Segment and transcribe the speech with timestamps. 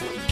[0.00, 0.29] 君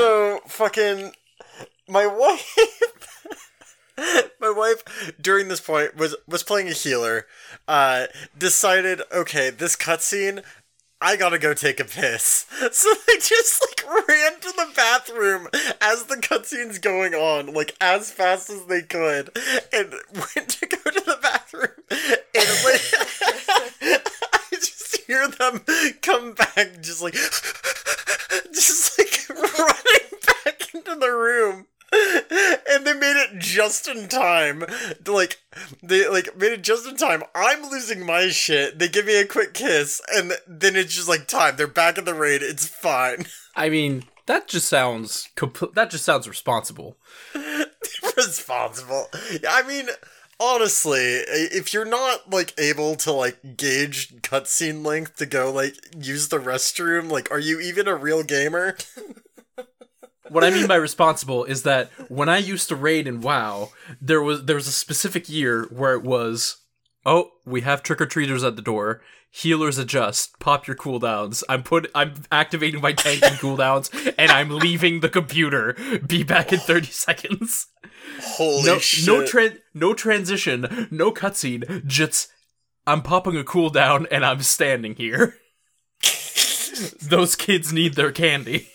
[0.00, 1.12] So fucking
[1.86, 2.56] my wife
[4.40, 4.82] my wife
[5.20, 7.26] during this point was was playing a healer
[7.68, 8.06] uh
[8.38, 10.42] decided okay this cutscene
[11.02, 12.46] I gotta go take a piss.
[12.72, 15.48] So they just like ran to the bathroom
[15.82, 19.30] as the cutscene's going on, like as fast as they could,
[19.72, 21.68] and went to go to the bathroom.
[22.34, 24.10] And like
[25.10, 25.60] hear them
[26.02, 27.14] come back just like
[28.54, 31.66] just like running back into the room.
[31.92, 34.64] And they made it just in time.
[35.04, 35.38] Like
[35.82, 37.24] they like made it just in time.
[37.34, 38.78] I'm losing my shit.
[38.78, 41.56] They give me a quick kiss and then it's just like time.
[41.56, 42.42] They're back in the raid.
[42.42, 43.26] It's fine.
[43.56, 46.96] I mean, that just sounds compl- that just sounds responsible.
[48.16, 49.08] responsible.
[49.48, 49.88] I mean
[50.40, 56.28] honestly if you're not like able to like gauge cutscene length to go like use
[56.28, 58.76] the restroom like are you even a real gamer?
[60.30, 63.70] What I mean by responsible is that when I used to raid in WoW,
[64.00, 66.58] there was there was a specific year where it was,
[67.06, 69.02] oh, we have trick or treaters at the door.
[69.32, 70.38] Healers adjust.
[70.40, 71.44] Pop your cooldowns.
[71.48, 71.88] I'm put.
[71.94, 73.88] I'm activating my tanking cooldowns,
[74.18, 75.76] and I'm leaving the computer.
[76.06, 77.68] Be back in thirty seconds.
[78.20, 81.86] holy No, shit no tran no transition, no cutscene.
[81.86, 82.28] Just
[82.88, 85.36] I'm popping a cooldown, and I'm standing here.
[87.02, 88.68] Those kids need their candy.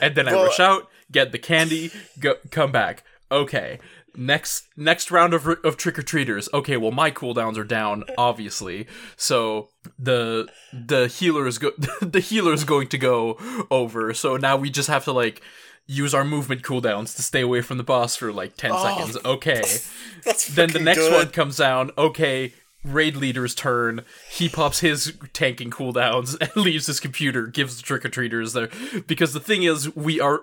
[0.00, 3.02] And then I Well- rush out, get the candy, go come back.
[3.32, 3.78] Okay.
[4.16, 6.48] Next next round of of trick or treaters.
[6.52, 8.86] Okay, well my cooldowns are down obviously.
[9.16, 13.38] So the the healer is go the healer is going to go
[13.70, 14.12] over.
[14.14, 15.42] So now we just have to like
[15.86, 19.16] use our movement cooldowns to stay away from the boss for like 10 seconds.
[19.24, 19.62] Okay.
[20.24, 21.12] That's Then the next good.
[21.12, 21.90] one comes down.
[21.98, 22.52] Okay,
[22.84, 24.04] raid leader's turn.
[24.30, 28.68] He pops his tanking cooldowns and leaves his computer, gives the trick or treaters there.
[29.06, 30.42] Because the thing is, we are.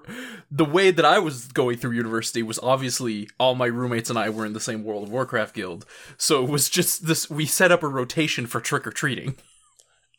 [0.49, 4.29] The way that I was going through university was obviously all my roommates and I
[4.29, 5.85] were in the same World of Warcraft guild.
[6.17, 7.29] So it was just this.
[7.29, 9.35] We set up a rotation for trick or treating.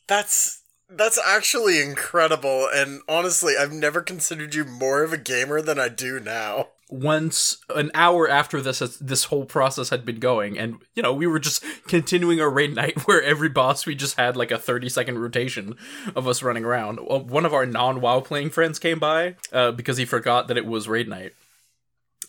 [0.06, 5.78] That's that's actually incredible, and honestly, I've never considered you more of a gamer than
[5.78, 6.68] I do now.
[6.90, 11.26] Once an hour after this this whole process had been going and you know we
[11.26, 14.88] were just continuing our raid night where every boss we just had like a 30
[14.88, 15.76] second rotation
[16.16, 16.96] of us running around.
[16.96, 20.88] One of our non-wow playing friends came by uh, because he forgot that it was
[20.88, 21.32] raid night.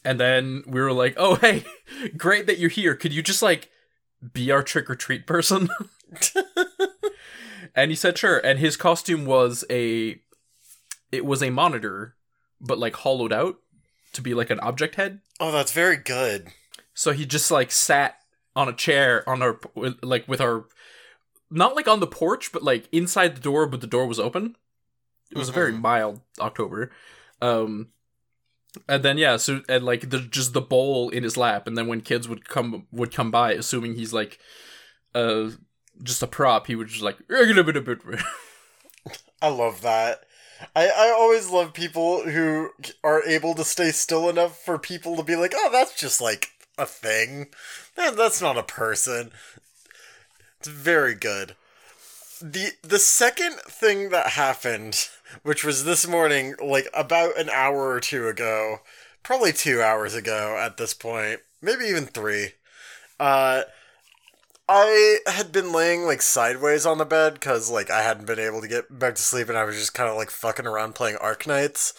[0.04, 1.64] And then we were like oh hey
[2.18, 2.96] great that you're here.
[2.96, 3.70] Could you just like
[4.34, 5.70] be our trick-or-treat person?
[7.76, 8.40] And he said sure.
[8.40, 10.20] And his costume was a
[11.12, 12.16] it was a monitor
[12.62, 13.56] but like hollowed out
[14.14, 15.22] to be like an object head.
[15.40, 16.48] Oh, that's very good.
[16.94, 18.18] So he just like sat
[18.56, 19.60] on a chair on our
[20.02, 20.66] like with our
[21.52, 24.56] not like on the porch, but like inside the door, but the door was open.
[25.32, 26.92] It was a very mild October.
[27.42, 27.90] Um
[28.88, 31.88] and then yeah, so and like the just the bowl in his lap, and then
[31.88, 34.40] when kids would come would come by, assuming he's like
[35.16, 35.50] uh
[36.04, 37.18] just a prop, he would just like
[39.42, 40.26] I love that.
[40.76, 42.72] I, I always love people who
[43.04, 46.50] are able to stay still enough for people to be like, oh, that's just like
[46.78, 47.48] a thing.
[47.96, 49.32] That, that's not a person.
[50.60, 51.56] It's very good.
[52.42, 55.10] The the second thing that happened,
[55.44, 58.80] which was this morning, like about an hour or two ago,
[59.24, 62.54] probably two hours ago at this point, maybe even three.
[63.20, 63.64] Uh,
[64.72, 68.62] I had been laying like sideways on the bed because like I hadn't been able
[68.62, 71.18] to get back to sleep, and I was just kind of like fucking around playing
[71.18, 71.94] Arknights,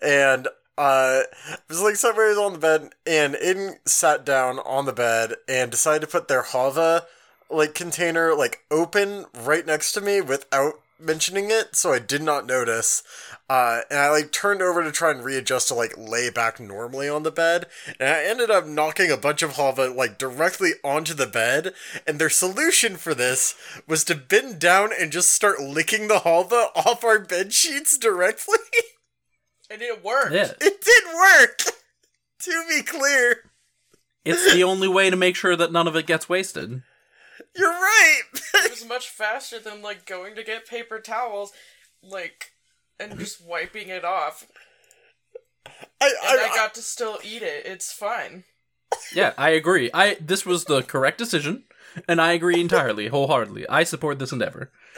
[0.00, 0.46] and
[0.78, 5.34] uh, I was like sideways on the bed, and Aiden sat down on the bed
[5.48, 7.06] and decided to put their Hava
[7.50, 12.46] like container like open right next to me without mentioning it, so I did not
[12.46, 13.02] notice.
[13.50, 17.08] Uh, and I like turned over to try and readjust to like lay back normally
[17.08, 17.66] on the bed,
[18.00, 21.74] and I ended up knocking a bunch of Hava like directly onto the bed.
[22.06, 23.54] And their solution for this
[23.86, 28.58] was to bend down and just start licking the Hava off our bed sheets directly.
[29.70, 30.32] And it worked.
[30.32, 30.52] Yeah.
[30.60, 31.58] it did work.
[32.40, 33.50] to be clear,
[34.24, 36.82] It's the only way to make sure that none of it gets wasted.
[37.56, 38.22] You're right.
[38.54, 41.52] It was much faster than like going to get paper towels,
[42.02, 42.52] like,
[42.98, 44.46] and just wiping it off.
[46.00, 47.66] I, And I, I got to still eat it.
[47.66, 48.44] It's fine.
[49.14, 49.90] Yeah, I agree.
[49.92, 51.64] I this was the correct decision,
[52.08, 53.68] and I agree entirely, wholeheartedly.
[53.68, 54.70] I support this endeavor.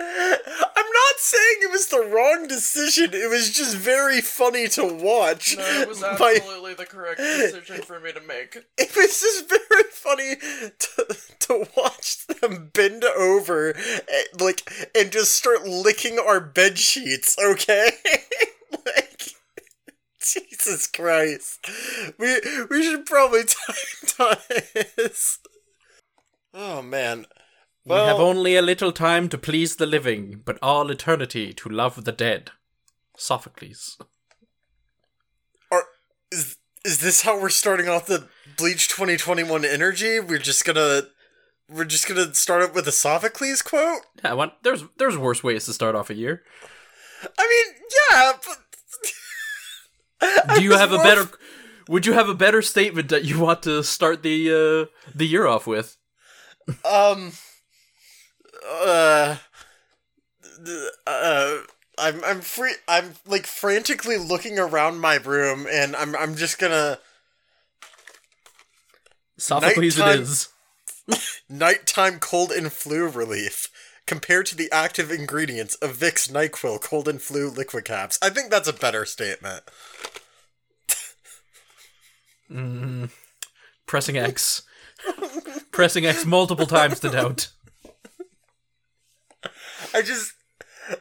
[1.15, 3.11] Not saying it was the wrong decision.
[3.13, 5.57] It was just very funny to watch.
[5.57, 8.57] No, it was My- absolutely the correct decision for me to make.
[8.77, 15.35] it was just very funny to, to watch them bend over, eh, like, and just
[15.35, 17.37] start licking our bed sheets.
[17.39, 17.91] Okay,
[18.85, 19.23] like,
[20.21, 21.65] Jesus Christ,
[22.19, 22.41] we
[22.71, 23.43] we should probably
[24.07, 24.37] time
[24.97, 25.39] this.
[26.53, 27.27] Oh man.
[27.85, 32.05] We have only a little time to please the living, but all eternity to love
[32.05, 32.51] the dead.
[33.17, 33.99] Sophocles.
[35.71, 35.85] Are,
[36.33, 40.21] is is this how we're starting off the Bleach 2021 energy?
[40.21, 41.03] We're just gonna
[41.69, 44.03] we're just gonna start up with a Sophocles quote?
[44.23, 46.43] Yeah, I want, there's there's worse ways to start off a year.
[47.39, 47.75] I mean,
[48.11, 48.59] yeah, but
[50.57, 51.29] Do you have a better?
[51.89, 55.47] Would you have a better statement that you want to start the uh, the year
[55.47, 55.97] off with?
[56.85, 57.33] um
[58.69, 59.37] uh
[61.07, 61.59] uh
[61.99, 66.99] I'm I'm free I'm like frantically looking around my room and I'm I'm just gonna
[69.39, 70.49] Sophocles, Nighttime- it is.
[71.49, 73.69] nighttime cold and flu relief
[74.07, 78.19] compared to the active ingredients of Vicks NyQuil cold and flu liquid caps.
[78.23, 79.63] I think that's a better statement.
[82.51, 83.11] Mm,
[83.87, 84.63] pressing X,
[85.71, 87.49] pressing X multiple times to doubt.
[89.95, 90.33] I just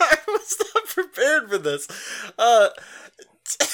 [0.00, 1.86] I was not prepared for this.
[2.38, 2.70] Uh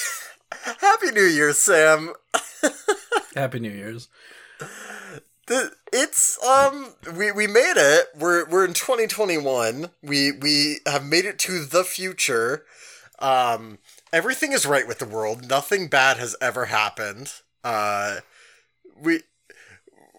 [0.81, 2.13] Happy New Year, Sam.
[3.35, 4.09] Happy New Year's.
[5.47, 8.07] The, it's um we we made it.
[8.17, 9.89] We're we're in 2021.
[10.03, 12.65] We we have made it to the future.
[13.19, 13.77] Um
[14.11, 15.47] everything is right with the world.
[15.47, 17.31] Nothing bad has ever happened.
[17.63, 18.17] Uh
[18.99, 19.21] we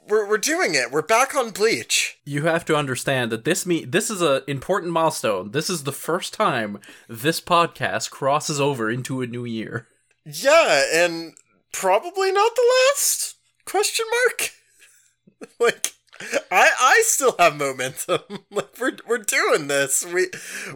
[0.08, 0.90] we're we're doing it.
[0.90, 2.18] We're back on Bleach.
[2.24, 5.50] You have to understand that this me this is an important milestone.
[5.50, 9.88] This is the first time this podcast crosses over into a new year.
[10.24, 11.34] Yeah, and
[11.72, 13.34] probably not the last?
[13.64, 14.50] Question mark.
[15.60, 15.92] like
[16.50, 18.20] I I still have momentum.
[18.50, 20.04] like we're we're doing this.
[20.04, 20.28] We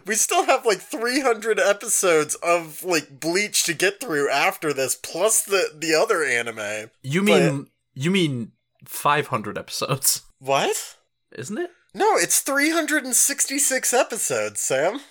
[0.05, 5.43] we still have like 300 episodes of like Bleach to get through after this plus
[5.43, 6.91] the the other anime.
[7.01, 8.51] You mean you mean
[8.85, 10.97] 500 episodes, What?
[11.31, 11.71] isn't it?
[11.93, 15.01] No, it's 366 episodes, Sam.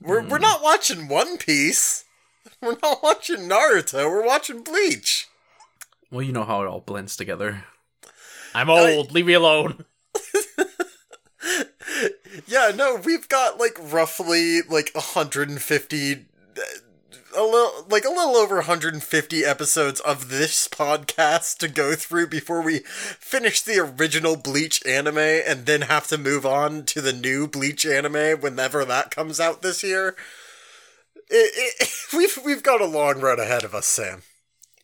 [0.00, 2.04] We're we're not watching One Piece.
[2.60, 4.08] We're not watching Naruto.
[4.10, 5.26] We're watching Bleach.
[6.10, 7.64] Well, you know how it all blends together.
[8.54, 9.12] I'm old.
[9.12, 9.84] leave me alone.
[12.46, 16.16] Yeah, no, we've got like roughly like 150 uh,
[17.36, 22.62] a little like a little over 150 episodes of this podcast to go through before
[22.62, 27.46] we finish the original Bleach anime and then have to move on to the new
[27.46, 30.16] Bleach anime whenever that comes out this year.
[31.28, 34.22] It, it, we've we've got a long road ahead of us, Sam.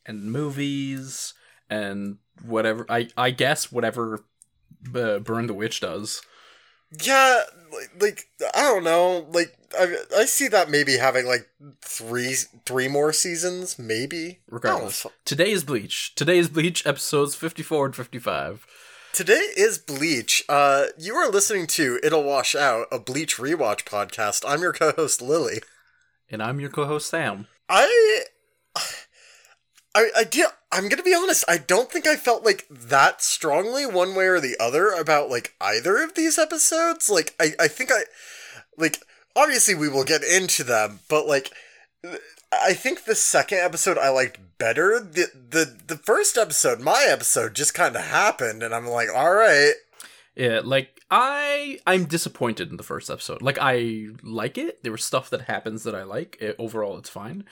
[0.07, 1.35] And movies
[1.69, 2.87] and whatever.
[2.89, 4.25] I I guess whatever
[4.95, 6.23] uh, Burn the Witch does.
[7.03, 7.43] Yeah,
[8.01, 11.49] like, I don't know, like I I see that maybe having like
[11.83, 12.35] three
[12.67, 14.41] three more seasons, maybe.
[14.49, 16.15] Regardless, today is Bleach.
[16.15, 18.67] Today is Bleach episodes 54 and 55.
[19.13, 20.45] Today is Bleach.
[20.49, 24.45] Uh, you are listening to It'll Wash Out, a Bleach rewatch podcast.
[24.47, 25.61] I'm your co-host Lily.
[26.29, 27.49] And I'm your co-host Sam.
[27.69, 28.25] I,
[29.95, 30.47] I, I did.
[30.73, 31.45] I'm gonna be honest.
[31.49, 35.55] I don't think I felt like that strongly one way or the other about like
[35.61, 37.11] either of these episodes.
[37.11, 38.03] Like, I, I think I,
[38.77, 39.03] like,
[39.35, 41.51] obviously we will get into them, but like,
[42.53, 45.01] I think the second episode I liked better.
[45.01, 49.35] The the the first episode, my episode, just kind of happened, and I'm like, all
[49.35, 49.73] right.
[50.37, 53.43] Yeah, like I I'm disappointed in the first episode.
[53.43, 54.83] Like I like it.
[54.83, 56.39] There was stuff that happens that I like.
[56.41, 57.45] It, overall, it's fine.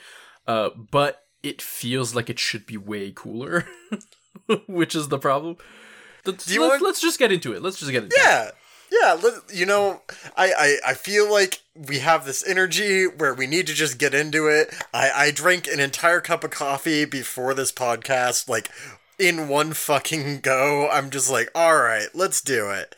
[0.47, 3.65] Uh, but it feels like it should be way cooler,
[4.67, 5.57] which is the problem.
[6.25, 7.61] Let's, let's, want- let's just get into it.
[7.61, 8.21] Let's just get into it.
[8.23, 8.51] Yeah.
[8.91, 9.21] Yeah,
[9.53, 10.01] you know,
[10.35, 14.15] I, I, I feel like we have this energy where we need to just get
[14.15, 14.73] into it.
[14.91, 18.67] I, I drank an entire cup of coffee before this podcast, like
[19.19, 20.89] in one fucking go.
[20.89, 22.95] I'm just like, all right, let's do it.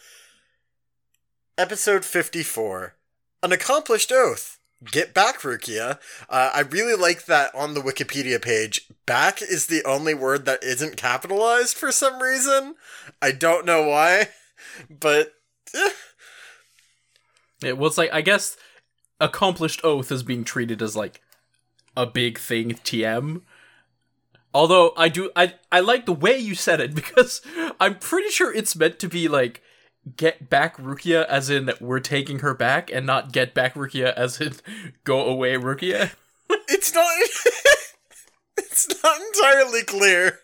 [1.58, 2.96] Episode 54
[3.44, 4.60] An Accomplished Oath.
[4.84, 6.00] Get back, Rukia.
[6.28, 8.88] Uh, I really like that on the Wikipedia page.
[9.06, 12.76] Back is the only word that isn't capitalized for some reason.
[13.22, 14.30] I don't know why,
[14.90, 15.34] but
[15.76, 15.90] eh,
[17.64, 18.58] It was like I guess
[19.20, 21.22] accomplished oath is being treated as like
[21.96, 23.42] a big thing TM.
[24.54, 27.42] Although I do I I like the way you said it because
[27.80, 29.62] I'm pretty sure it's meant to be like
[30.18, 34.42] get back Rukia as in we're taking her back and not get back Rukia as
[34.42, 34.54] in
[35.04, 36.12] go away Rukia.
[36.50, 37.08] it's not.
[38.58, 40.40] it's not entirely clear,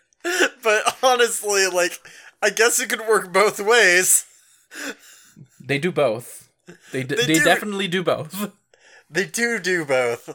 [0.62, 1.98] but honestly, like,
[2.42, 4.24] I guess it could work both ways.
[5.60, 6.48] They do both.
[6.92, 8.52] They d- They they, do definitely do both.
[9.10, 10.34] They do do both.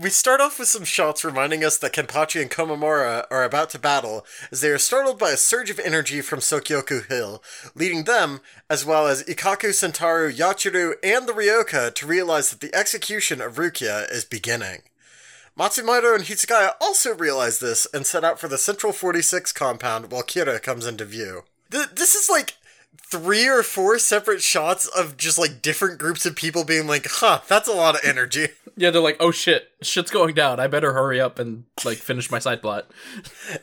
[0.00, 3.80] We start off with some shots reminding us that Kenpachi and Komamura are about to
[3.80, 7.42] battle as they are startled by a surge of energy from Sokyoku Hill,
[7.74, 8.40] leading them,
[8.70, 13.56] as well as Ikkaku, Sentaro, Yachiru, and the Ryoka, to realize that the execution of
[13.56, 14.82] Rukia is beginning.
[15.58, 20.22] Matsumoto and Hitsugaya also realize this and set out for the Central 46 compound while
[20.22, 21.42] Kira comes into view.
[21.72, 22.56] Th- this is like
[23.10, 27.40] three or four separate shots of just like different groups of people being like, huh,
[27.48, 28.48] that's a lot of energy.
[28.78, 30.60] Yeah, they're like, "Oh shit, shit's going down.
[30.60, 32.88] I better hurry up and like finish my side plot."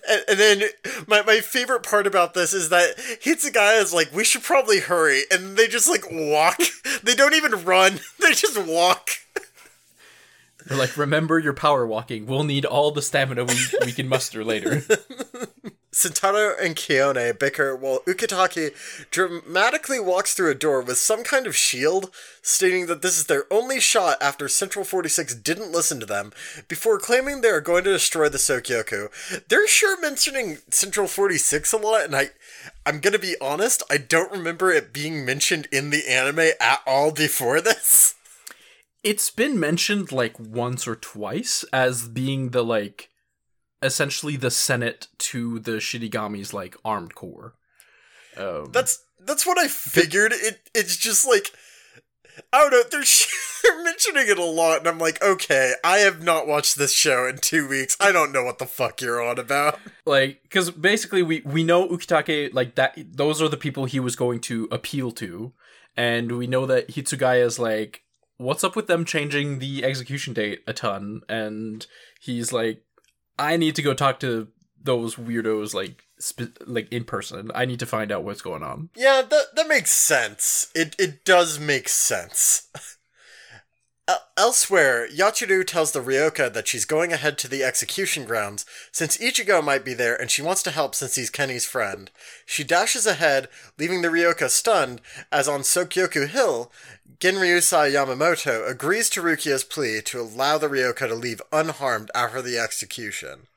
[0.10, 0.64] And, and then
[1.08, 5.22] my, my favorite part about this is that Hitsugaya is like, we should probably hurry.
[5.32, 6.60] And they just like walk.
[7.04, 9.12] they don't even run, they just walk.
[10.66, 12.26] They're like, "Remember your power walking.
[12.26, 13.56] We'll need all the stamina we
[13.86, 14.84] we can muster later."
[15.96, 18.74] Sentaro and Kiyone bicker while Ukitake
[19.12, 23.46] dramatically walks through a door with some kind of shield, stating that this is their
[23.50, 26.34] only shot after Central 46 didn't listen to them,
[26.68, 29.10] before claiming they are going to destroy the Sokyoku.
[29.48, 32.32] They're sure mentioning Central 46 a lot, and I,
[32.86, 37.12] I'm gonna be honest, I don't remember it being mentioned in the anime at all
[37.14, 38.16] before this.
[39.02, 43.10] it's been mentioned like once or twice as being the like
[43.86, 47.54] essentially the senate to the Shinigami's like armed core.
[48.38, 50.34] Um, That's that's what I figured.
[50.34, 51.52] It it's just like
[52.52, 52.84] I don't know.
[52.92, 53.04] They're,
[53.64, 57.28] they're mentioning it a lot, and I'm like, okay, I have not watched this show
[57.28, 57.96] in two weeks.
[58.00, 59.80] I don't know what the fuck you're on about.
[60.06, 64.16] like because basically we we know Ukitake like that those are the people he was
[64.16, 65.54] going to appeal to,
[65.96, 68.04] and we know that Hitsugaya is like,
[68.38, 71.86] what's up with them changing the execution date a ton, and
[72.20, 72.84] he's like,
[73.38, 74.48] I need to go talk to
[74.82, 77.52] those weirdos like sp- like in person.
[77.54, 78.90] I need to find out what's going on.
[78.96, 80.72] Yeah, that that makes sense.
[80.76, 82.70] It it does make sense.
[84.38, 89.64] Elsewhere, Yachiru tells the Ryoka that she's going ahead to the execution grounds since Ichigo
[89.64, 92.12] might be there and she wants to help since he's Kenny's friend.
[92.46, 93.48] She dashes ahead,
[93.80, 95.00] leaving the Ryoka stunned,
[95.32, 96.70] as on Sokyoku Hill,
[97.20, 102.58] Genryusai Yamamoto agrees to Rukia's plea to allow the Ryoka to leave unharmed after the
[102.58, 103.48] execution.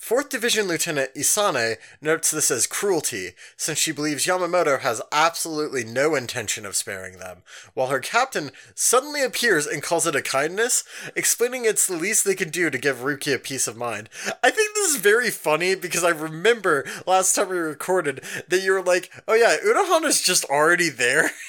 [0.00, 6.14] 4th Division Lieutenant Isane notes this as cruelty, since she believes Yamamoto has absolutely no
[6.14, 7.42] intention of sparing them,
[7.74, 10.82] while her captain suddenly appears and calls it a kindness,
[11.14, 14.08] explaining it's the least they can do to give Rukia peace of mind.
[14.42, 18.72] I think this is very funny because I remember last time we recorded that you
[18.72, 21.32] were like, oh yeah, Unohana's just already there.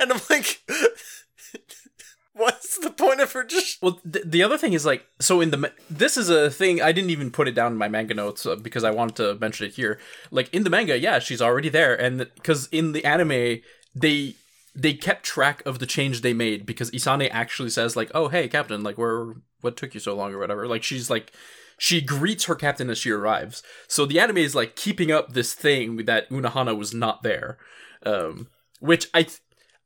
[0.00, 0.62] and I'm like,
[2.36, 5.50] what's the point of her just Well, th- the other thing is like, so in
[5.50, 8.14] the ma- this is a thing I didn't even put it down in my manga
[8.14, 9.98] notes uh, because I wanted to mention it here.
[10.30, 13.60] Like in the manga, yeah, she's already there, and because in the anime
[13.94, 14.34] they
[14.74, 18.46] they kept track of the change they made because Isane actually says like, "Oh, hey,
[18.48, 21.32] Captain, like, where what took you so long or whatever." Like she's like.
[21.78, 23.62] She greets her captain as she arrives.
[23.86, 27.58] So the anime is like keeping up this thing that Unohana was not there.
[28.02, 28.48] Um,
[28.80, 29.26] which I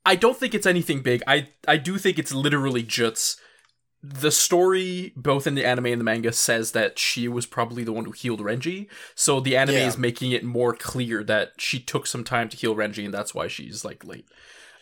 [0.04, 1.23] I don't think it's anything big.
[1.26, 3.38] I I do think it's literally just
[4.02, 7.92] the story, both in the anime and the manga, says that she was probably the
[7.92, 8.88] one who healed Renji.
[9.14, 9.88] So the anime Yeah.
[9.88, 13.35] is making it more clear that she took some time to heal Renji, and that's
[13.35, 14.26] why she's like late.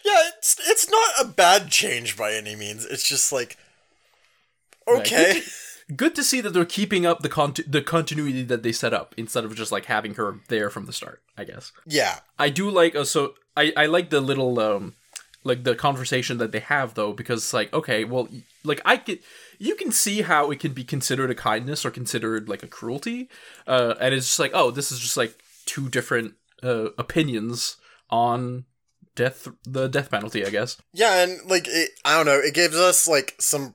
[0.05, 2.85] Yeah, it's it's not a bad change by any means.
[2.87, 3.57] It's just like
[4.87, 5.43] Okay.
[5.97, 9.15] Good to see that they're keeping up the conti- the continuity that they set up
[9.17, 11.23] instead of just like having her there from the start.
[11.37, 12.21] I guess Yeah.
[12.39, 14.95] I do like uh, so I I like the little um
[15.49, 18.29] like the conversation that they have though because it's like okay well
[18.65, 19.19] like I can
[19.59, 23.29] you can see how it can be considered a kindness or considered like a cruelty
[23.67, 27.77] uh and it's just like oh this is just like two different uh opinions
[28.11, 28.65] on
[29.19, 30.79] death the death penalty I guess.
[30.93, 33.75] Yeah, and like it, I don't know, it gives us like some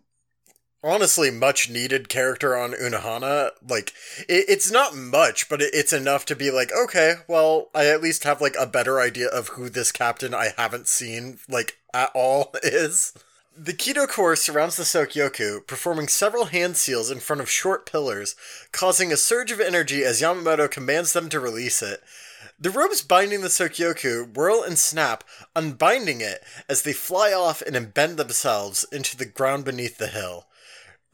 [0.84, 3.52] honestly much needed character on Unohana.
[3.68, 3.94] Like
[4.28, 8.02] it, it's not much, but it, it's enough to be like, okay, well, I at
[8.02, 12.12] least have like a better idea of who this captain I haven't seen like at
[12.14, 13.14] all is.
[13.56, 18.36] The Kido Corps surrounds the Sokyoku, performing several hand seals in front of short pillars,
[18.72, 22.02] causing a surge of energy as Yamamoto commands them to release it.
[22.60, 25.24] The ropes binding the Sokyoku whirl and snap,
[25.56, 30.48] unbinding it as they fly off and embed themselves into the ground beneath the hill.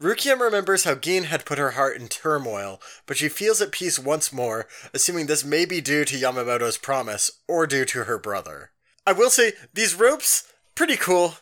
[0.00, 3.98] Rukia remembers how Gin had put her heart in turmoil, but she feels at peace
[3.98, 8.70] once more, assuming this may be due to Yamamoto's promise or due to her brother.
[9.06, 11.34] I will say, these ropes, pretty cool.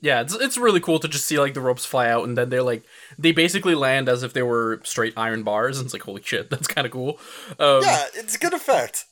[0.00, 2.50] Yeah, it's it's really cool to just see like the ropes fly out and then
[2.50, 2.84] they're like
[3.18, 6.50] they basically land as if they were straight iron bars and it's like holy shit,
[6.50, 7.18] that's kind of cool.
[7.58, 9.06] Um, Yeah, it's a good effect.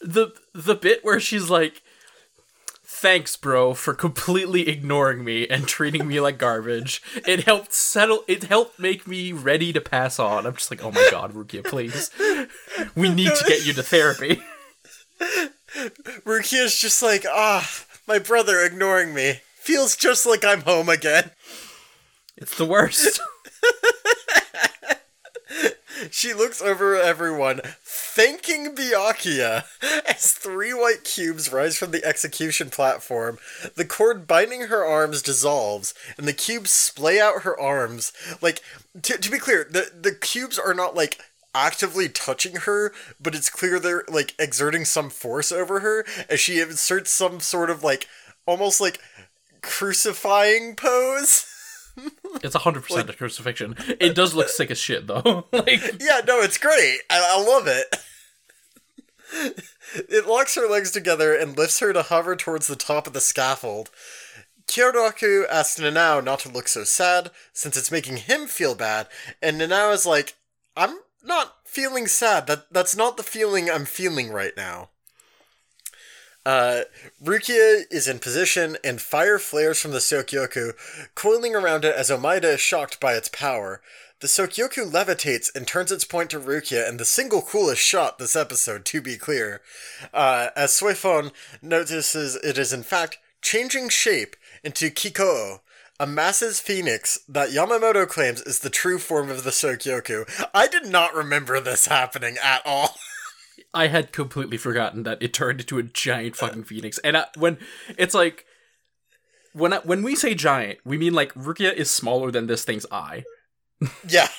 [0.00, 1.82] the the bit where she's like
[2.98, 7.02] thanks bro for completely ignoring me and treating me like garbage.
[7.26, 10.46] It helped settle it helped make me ready to pass on.
[10.46, 12.10] I'm just like oh my god rukia please.
[12.94, 14.40] We need to get you to therapy.
[16.24, 17.68] Rukia's just like, ah,
[18.08, 19.40] my brother ignoring me.
[19.56, 21.32] Feels just like I'm home again.
[22.36, 23.20] it's the worst.
[26.10, 27.60] She looks over at everyone,
[28.16, 29.64] thanking Byakuya
[30.08, 33.38] as three white cubes rise from the execution platform.
[33.74, 38.14] The cord binding her arms dissolves, and the cubes splay out her arms.
[38.40, 38.62] Like,
[39.02, 41.20] to, to be clear, the, the cubes are not like
[41.54, 46.58] actively touching her, but it's clear they're like exerting some force over her as she
[46.58, 48.08] inserts some sort of like
[48.46, 48.98] almost like
[49.60, 51.52] crucifying pose.
[52.42, 56.58] it's 100% a crucifixion it does look sick as shit though like Yeah, no, it's
[56.58, 56.98] great.
[57.08, 57.96] I, I love it.
[59.32, 63.20] It locks her legs together and lifts her to hover towards the top of the
[63.20, 63.90] scaffold.
[64.66, 69.06] Kyoraku asks Nanao not to look so sad, since it's making him feel bad,
[69.40, 70.34] and Nanao is like,
[70.76, 72.46] I'm not feeling sad.
[72.46, 74.90] That that's not the feeling I'm feeling right now.
[76.44, 76.82] Uh,
[77.22, 80.74] Rukia is in position, and fire flares from the Sokyoku,
[81.16, 83.80] coiling around it as Omaeda is shocked by its power.
[84.20, 88.34] The Sokyoku levitates and turns its point to Rukia, and the single coolest shot this
[88.34, 89.60] episode, to be clear.
[90.14, 95.60] Uh, as Suifon notices it is in fact changing shape into Kikoo,
[96.00, 100.26] a massive phoenix that Yamamoto claims is the true form of the Sokyoku.
[100.54, 102.96] I did not remember this happening at all.
[103.74, 106.96] I had completely forgotten that it turned into a giant fucking phoenix.
[106.98, 107.58] And I, when
[107.98, 108.46] it's like
[109.52, 112.86] when I, when we say giant, we mean like Rukia is smaller than this thing's
[112.90, 113.24] eye.
[114.08, 114.28] Yeah.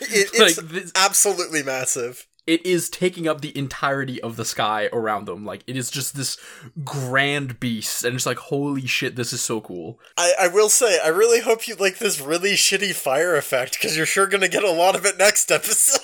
[0.00, 2.24] It, it's Like, this- absolutely massive.
[2.46, 5.44] It is taking up the entirety of the sky around them.
[5.44, 6.38] Like it is just this
[6.84, 9.98] grand beast, and it's like holy shit, this is so cool.
[10.16, 13.96] I, I will say, I really hope you like this really shitty fire effect because
[13.96, 16.00] you're sure gonna get a lot of it next episode.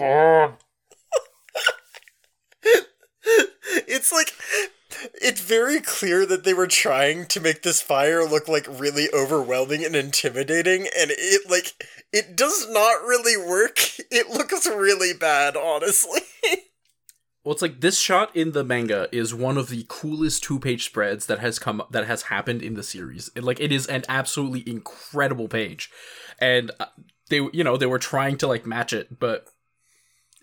[3.86, 4.32] it's like
[5.14, 9.84] it's very clear that they were trying to make this fire look like really overwhelming
[9.84, 13.78] and intimidating and it like it does not really work.
[14.12, 16.22] It looks really bad honestly.
[17.42, 21.24] Well, it's like this shot in the manga is one of the coolest two-page spreads
[21.26, 23.30] that has come that has happened in the series.
[23.34, 25.90] It, like it is an absolutely incredible page,
[26.38, 26.86] and uh,
[27.30, 29.46] they you know they were trying to like match it, but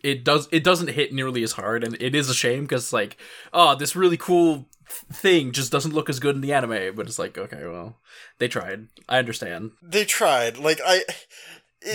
[0.07, 3.17] it does it doesn't hit nearly as hard, and it is a shame because like
[3.53, 6.95] oh this really cool thing just doesn't look as good in the anime.
[6.95, 7.97] But it's like okay, well
[8.39, 8.87] they tried.
[9.09, 9.71] I understand.
[9.81, 11.01] they tried like i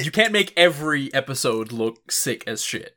[0.02, 2.96] You can't make every episode look sick as shit.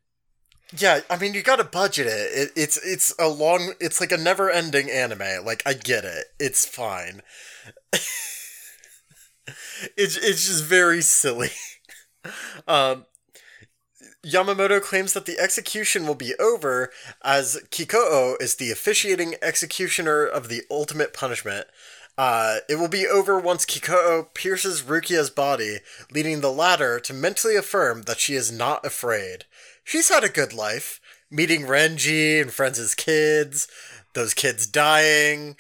[0.77, 2.11] Yeah, I mean you got to budget it.
[2.11, 2.51] it.
[2.57, 3.73] It's it's a long.
[3.79, 5.45] It's like a never-ending anime.
[5.45, 6.25] Like I get it.
[6.39, 7.21] It's fine.
[9.95, 11.51] it's it's just very silly.
[12.67, 13.05] um,
[14.25, 16.91] Yamamoto claims that the execution will be over
[17.23, 21.67] as Kikoo is the officiating executioner of the ultimate punishment.
[22.17, 25.79] Uh, it will be over once Kikoo pierces Rukia's body,
[26.11, 29.45] leading the latter to mentally affirm that she is not afraid.
[29.83, 33.67] She's had a good life, meeting Renji and friends as kids,
[34.13, 35.55] those kids dying,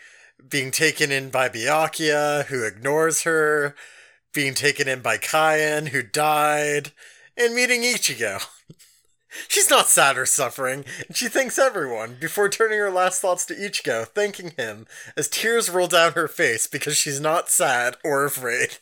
[0.49, 3.75] being taken in by Byakuya, who ignores her,
[4.33, 6.93] being taken in by Kaien, who died,
[7.37, 8.43] and meeting Ichigo.
[9.47, 13.55] She's not sad or suffering, and she thanks everyone before turning her last thoughts to
[13.55, 18.77] Ichigo, thanking him as tears roll down her face because she's not sad or afraid.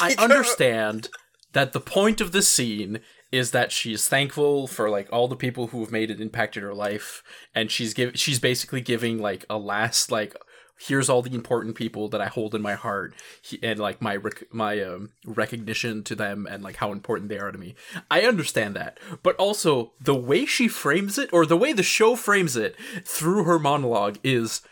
[0.00, 1.08] I understand
[1.52, 3.00] that the point of the scene
[3.32, 6.74] is that she's thankful for like all the people who have made it impacted her
[6.74, 7.22] life
[7.54, 10.34] and she's give she's basically giving like a last like
[10.80, 13.14] here's all the important people that I hold in my heart
[13.62, 17.52] and like my rec- my um, recognition to them and like how important they are
[17.52, 17.74] to me.
[18.10, 18.98] I understand that.
[19.22, 23.44] But also the way she frames it or the way the show frames it through
[23.44, 24.62] her monologue is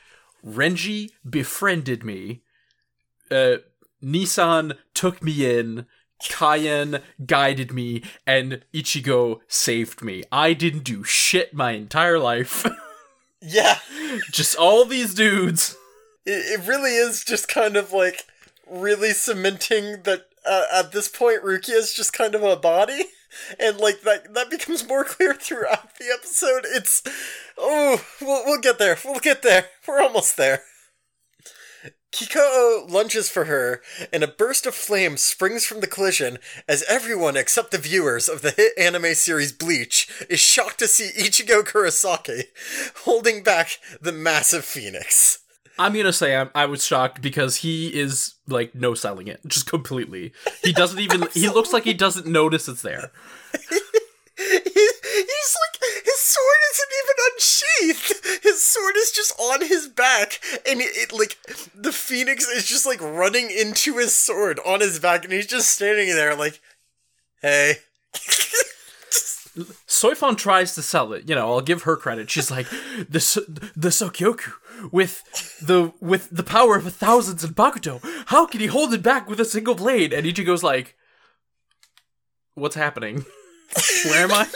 [0.46, 2.42] Renji befriended me.
[3.30, 3.56] Uh
[4.02, 5.86] Nii-san took me in.
[6.22, 10.24] Kaien guided me and Ichigo saved me.
[10.32, 12.66] I didn't do shit my entire life.
[13.40, 13.78] Yeah,
[14.32, 15.76] Just all these dudes.
[16.28, 18.24] It, it really is just kind of like
[18.70, 23.06] really cementing that uh, at this point Rukia is just kind of a body.
[23.60, 26.64] And like that, that becomes more clear throughout the episode.
[26.64, 27.02] It's,
[27.58, 28.96] oh, we'll, we'll get there.
[29.04, 29.66] We'll get there.
[29.86, 30.62] We're almost there.
[32.10, 33.82] Kikoo lunges for her,
[34.14, 38.40] and a burst of flame springs from the collision as everyone except the viewers of
[38.40, 42.44] the hit anime series Bleach is shocked to see Ichigo Kurosaki
[43.04, 45.40] holding back the massive phoenix.
[45.78, 49.66] I'm gonna say I'm, I was shocked because he is like no selling it just
[49.66, 50.32] completely.
[50.62, 51.28] He doesn't even.
[51.34, 53.10] he looks like he doesn't notice it's there.
[54.40, 58.44] He, he's like his sword isn't even unsheathed.
[58.44, 61.36] His sword is just on his back, and it, it like
[61.74, 65.72] the phoenix is just like running into his sword on his back, and he's just
[65.72, 66.60] standing there like,
[67.42, 67.78] "Hey."
[69.88, 71.28] Soifon tries to sell it.
[71.28, 72.30] You know, I'll give her credit.
[72.30, 72.68] She's like
[73.10, 73.40] the So-
[73.76, 74.52] the Sokyoku
[74.92, 75.22] with
[75.60, 78.00] the with the power of a thousands Zanpakuto.
[78.26, 80.12] How can he hold it back with a single blade?
[80.12, 80.96] And Ichigo's like,
[82.54, 83.24] "What's happening?
[84.04, 84.48] Where am I?"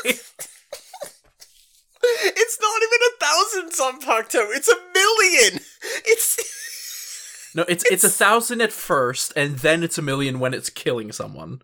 [2.04, 4.56] It's not even a thousand Zanpakuto.
[4.56, 5.60] It's a million.
[6.04, 10.70] It's No, it's it's a thousand at first, and then it's a million when it's
[10.70, 11.62] killing someone.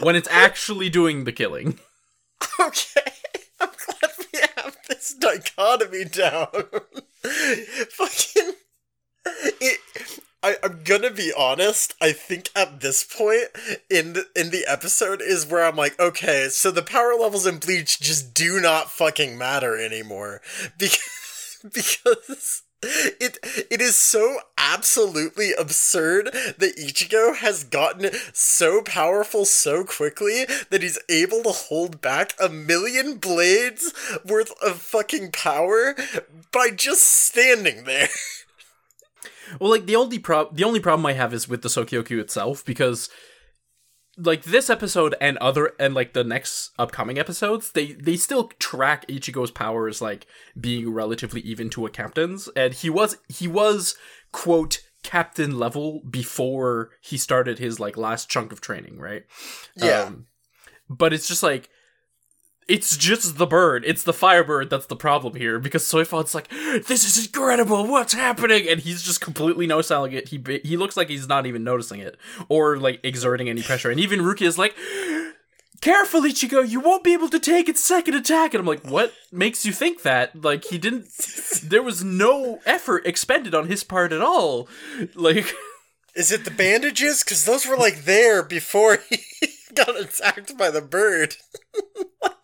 [0.00, 1.78] When it's actually doing the killing.
[2.60, 3.12] okay.
[3.60, 6.48] I'm glad we have this dichotomy down.
[7.90, 8.52] Fucking
[9.60, 9.80] it.
[10.42, 11.94] I, I'm gonna be honest.
[12.00, 13.48] I think at this point
[13.90, 17.58] in the, in the episode is where I'm like, okay, so the power levels in
[17.58, 20.40] Bleach just do not fucking matter anymore
[20.78, 23.38] because because it
[23.70, 30.98] it is so absolutely absurd that Ichigo has gotten so powerful so quickly that he's
[31.08, 33.92] able to hold back a million blades
[34.24, 35.96] worth of fucking power
[36.52, 38.08] by just standing there.
[39.58, 42.62] Well, like the only prob the only problem I have is with the Sokyoku itself
[42.66, 43.08] because
[44.18, 49.06] like this episode and other and like the next upcoming episodes, they they still track
[49.06, 50.26] Ichigo's powers like
[50.60, 53.96] being relatively even to a captain's, and he was he was
[54.32, 59.24] quote captain level before he started his like last chunk of training, right?
[59.76, 60.02] Yeah.
[60.02, 60.26] Um,
[60.90, 61.70] but it's just like
[62.68, 63.82] it's just the bird.
[63.86, 67.86] It's the firebird that's the problem here because Soifon's like, "This is incredible.
[67.86, 70.28] What's happening?" And he's just completely no selling it.
[70.28, 72.16] He he looks like he's not even noticing it
[72.48, 73.90] or like exerting any pressure.
[73.90, 74.76] And even Rukia is like,
[75.80, 76.68] "Careful, Ichigo.
[76.68, 79.72] You won't be able to take its second attack." And I'm like, "What makes you
[79.72, 81.06] think that?" Like he didn't.
[81.64, 84.68] There was no effort expended on his part at all.
[85.14, 85.52] Like.
[86.14, 87.22] Is it the bandages?
[87.22, 89.18] Because those were like there before he
[89.74, 91.36] got attacked by the bird.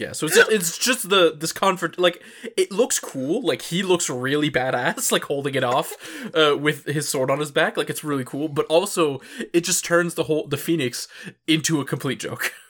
[0.00, 2.22] Yeah, so it's it's just the this comfort like
[2.56, 5.94] it looks cool, like he looks really badass, like holding it off
[6.34, 8.48] uh, with his sword on his back, like it's really cool.
[8.48, 9.20] But also,
[9.52, 11.06] it just turns the whole the phoenix
[11.46, 12.54] into a complete joke.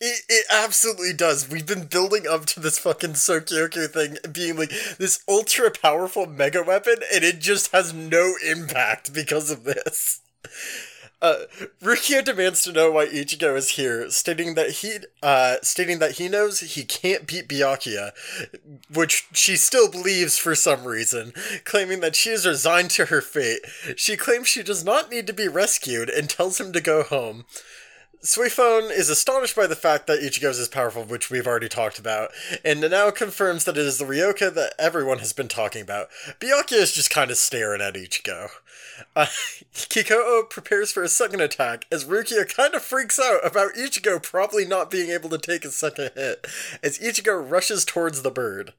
[0.00, 1.48] It, it absolutely does.
[1.48, 6.62] We've been building up to this fucking Sokyoku thing being like this ultra powerful mega
[6.62, 10.20] weapon, and it just has no impact because of this.
[11.20, 11.44] Uh,
[12.24, 16.60] demands to know why Ichigo is here, stating that he, uh, stating that he knows
[16.60, 18.12] he can't beat Byakuya,
[18.94, 21.32] which she still believes for some reason,
[21.64, 23.60] claiming that she is resigned to her fate.
[23.96, 27.46] She claims she does not need to be rescued and tells him to go home.
[28.22, 32.30] Suifon is astonished by the fact that Ichigo is powerful, which we've already talked about,
[32.64, 36.08] and now confirms that it is the Ryoka that everyone has been talking about.
[36.40, 38.48] Byakuya is just kind of staring at Ichigo.
[39.14, 39.26] Uh,
[39.74, 44.64] Kikoo prepares for a second attack as Rukia kind of freaks out about Ichigo probably
[44.64, 46.44] not being able to take a second hit
[46.82, 48.72] as Ichigo rushes towards the bird.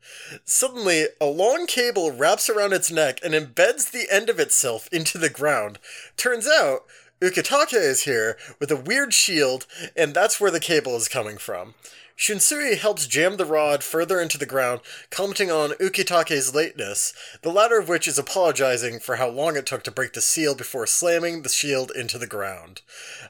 [0.43, 5.17] Suddenly, a long cable wraps around its neck and embeds the end of itself into
[5.17, 5.79] the ground.
[6.17, 6.81] Turns out,
[7.21, 11.73] Ukitake is here with a weird shield, and that's where the cable is coming from.
[12.17, 17.79] Shunsui helps jam the rod further into the ground, commenting on Ukitake's lateness, the latter
[17.79, 21.43] of which is apologizing for how long it took to break the seal before slamming
[21.43, 22.81] the shield into the ground.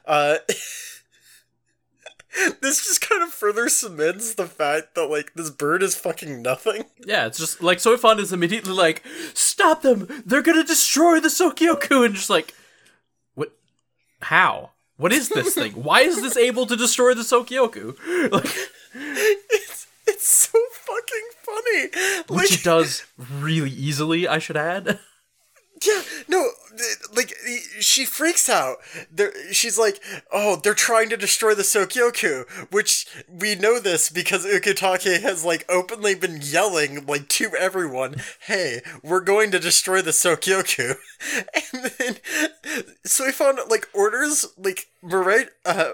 [0.04, 0.38] Uh,
[2.60, 6.84] this just kind of further cements the fact that, like, this bird is fucking nothing.
[7.04, 10.08] Yeah, it's just like Soifon is immediately like, "Stop them!
[10.26, 12.54] They're gonna destroy the Sokyoku!" And just like?
[14.22, 14.70] How?
[14.96, 15.72] What is this thing?
[15.82, 17.96] Why is this able to destroy the Sokyoku?
[18.32, 18.56] Like,
[18.94, 22.22] It's, it's so fucking funny.
[22.28, 24.98] Like, which it does really easily, I should add.
[25.86, 26.50] Yeah, no,
[27.16, 27.34] like
[27.80, 28.78] she freaks out.
[29.50, 29.98] She's like,
[30.30, 35.64] "Oh, they're trying to destroy the Sokyoku," which we know this because Ukitake has like
[35.70, 40.96] openly been yelling like to everyone, "Hey, we're going to destroy the Sokyoku,"
[41.72, 42.16] and then
[43.06, 45.92] Suifon like orders like Marai uh,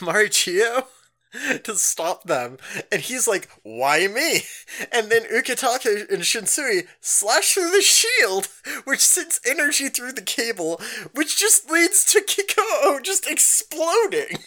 [0.00, 0.84] Marechiyo
[1.64, 2.58] to stop them.
[2.90, 4.42] And he's like, why me?
[4.92, 8.48] And then Ukitake and Shunsui slash through the shield,
[8.84, 10.80] which sends energy through the cable,
[11.12, 14.38] which just leads to Kikoo just exploding.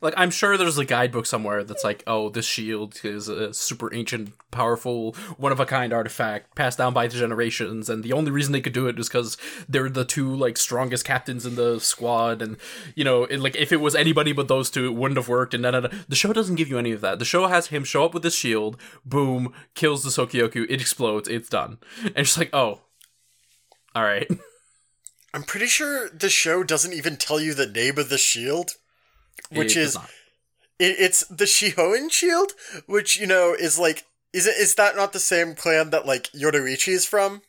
[0.00, 3.92] Like, I'm sure there's a guidebook somewhere that's like, oh, this shield is a super
[3.94, 8.30] ancient, powerful, one of a kind artifact passed down by the generations, and the only
[8.30, 9.36] reason they could do it is because
[9.68, 12.56] they're the two like strongest captains in the squad, and
[12.94, 15.54] you know, it, like if it was anybody but those two, it wouldn't have worked.
[15.54, 15.88] And da, da, da.
[16.08, 17.18] the show doesn't give you any of that.
[17.18, 21.28] The show has him show up with his shield, boom, kills the Sokyoku, it explodes,
[21.28, 22.80] it's done, and it's like, oh,
[23.94, 24.28] all right.
[25.36, 28.70] I'm pretty sure the show doesn't even tell you the name of the shield,
[29.50, 29.96] which It is
[30.78, 32.52] it, it's the Shihoin shield,
[32.86, 36.24] which you know is like is it is that not the same clan that like
[36.32, 37.42] Yoruichi is from?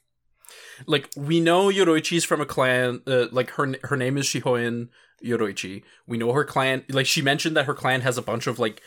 [0.85, 4.89] like we know Yoruichi's from a clan uh, like her her name is Shihoin
[5.23, 5.83] Yoruichi.
[6.05, 8.81] We know her clan like she mentioned that her clan has a bunch of like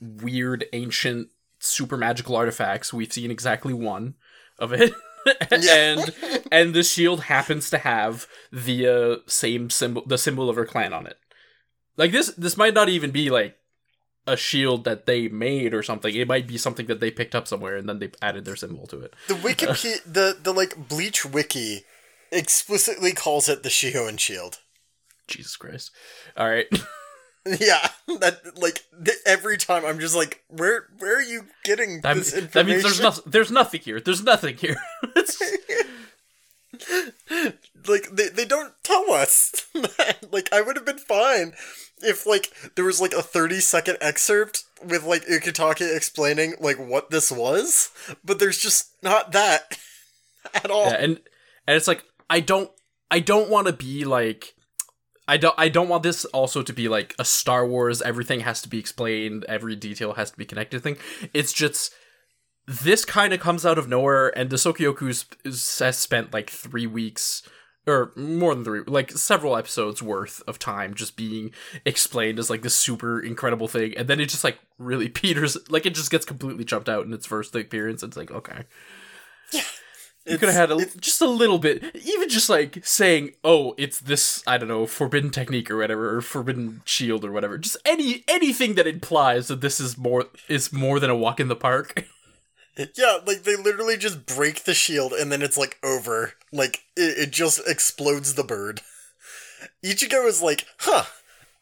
[0.00, 2.92] weird ancient super magical artifacts.
[2.92, 4.14] We've seen exactly one
[4.58, 4.92] of it.
[5.50, 6.14] and
[6.52, 10.92] and the shield happens to have the uh, same symbol the symbol of her clan
[10.92, 11.18] on it.
[11.96, 13.56] Like this this might not even be like
[14.26, 16.14] a shield that they made or something.
[16.14, 18.86] It might be something that they picked up somewhere and then they added their symbol
[18.88, 19.14] to it.
[19.28, 21.84] The Wikipedia, the the like Bleach wiki,
[22.32, 24.58] explicitly calls it the Shihoin shield.
[25.28, 25.90] Jesus Christ.
[26.36, 26.66] All right.
[27.60, 32.16] Yeah, that like th- every time I'm just like, where where are you getting That,
[32.16, 32.50] this information?
[32.54, 34.00] that means there's no, there's nothing here.
[34.00, 34.74] There's nothing here.
[37.88, 39.66] Like they they don't tell us.
[40.32, 41.54] like I would have been fine
[41.98, 47.10] if like there was like a 30 second excerpt with like Ukitake explaining like what
[47.10, 47.90] this was,
[48.24, 49.78] but there's just not that
[50.54, 50.86] at all.
[50.86, 51.20] yeah, and
[51.66, 52.70] and it's like I don't
[53.10, 54.54] I don't want to be like
[55.28, 58.62] I don't I don't want this also to be like a Star Wars everything has
[58.62, 60.98] to be explained, every detail has to be connected thing.
[61.32, 61.92] It's just
[62.66, 65.24] this kind of comes out of nowhere and the Sokyoku's
[65.78, 67.42] has spent like 3 weeks
[67.86, 71.52] or more than three, like several episodes worth of time just being
[71.84, 75.86] explained as like this super incredible thing, and then it just like really peters, like
[75.86, 78.02] it just gets completely jumped out in its first appearance.
[78.02, 78.64] It's like okay,
[80.26, 84.00] you could have had a, just a little bit, even just like saying, "Oh, it's
[84.00, 87.58] this," I don't know, forbidden technique or whatever, or forbidden shield or whatever.
[87.58, 91.48] Just any anything that implies that this is more is more than a walk in
[91.48, 92.06] the park.
[92.76, 96.34] Yeah, like they literally just break the shield and then it's like over.
[96.52, 98.82] Like it, it just explodes the bird.
[99.84, 101.04] Ichigo is like, huh,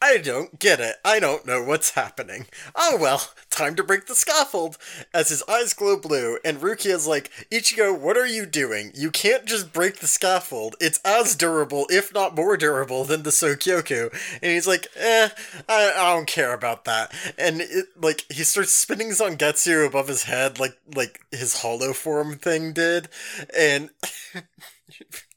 [0.07, 0.97] I don't get it.
[1.03, 2.47] I don't know what's happening.
[2.75, 4.77] Oh well, time to break the scaffold.
[5.15, 8.93] As his eyes glow blue, and Rukia's like, Ichigo, what are you doing?
[8.95, 10.77] You can't just break the scaffold.
[10.79, 14.13] It's as durable, if not more durable, than the Sokyoku.
[14.43, 15.31] And he's like, eh,
[15.71, 17.11] I, I don't care about that.
[17.39, 22.37] And it like he starts spinning Zangetsu above his head like like his hollow form
[22.37, 23.09] thing did.
[23.57, 23.89] And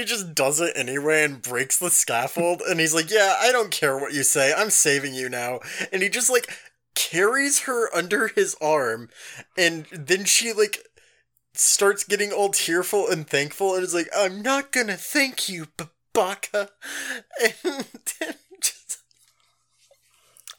[0.00, 2.62] he just does it anyway and breaks the scaffold.
[2.68, 4.52] And he's like, Yeah, I don't care what you say.
[4.52, 5.60] I'm saving you now.
[5.92, 6.50] And he just like
[6.94, 9.10] carries her under his arm.
[9.56, 10.84] And then she like
[11.54, 16.70] starts getting all tearful and thankful and is like, I'm not gonna thank you, Babaka.
[17.42, 17.86] And
[18.18, 18.98] then just.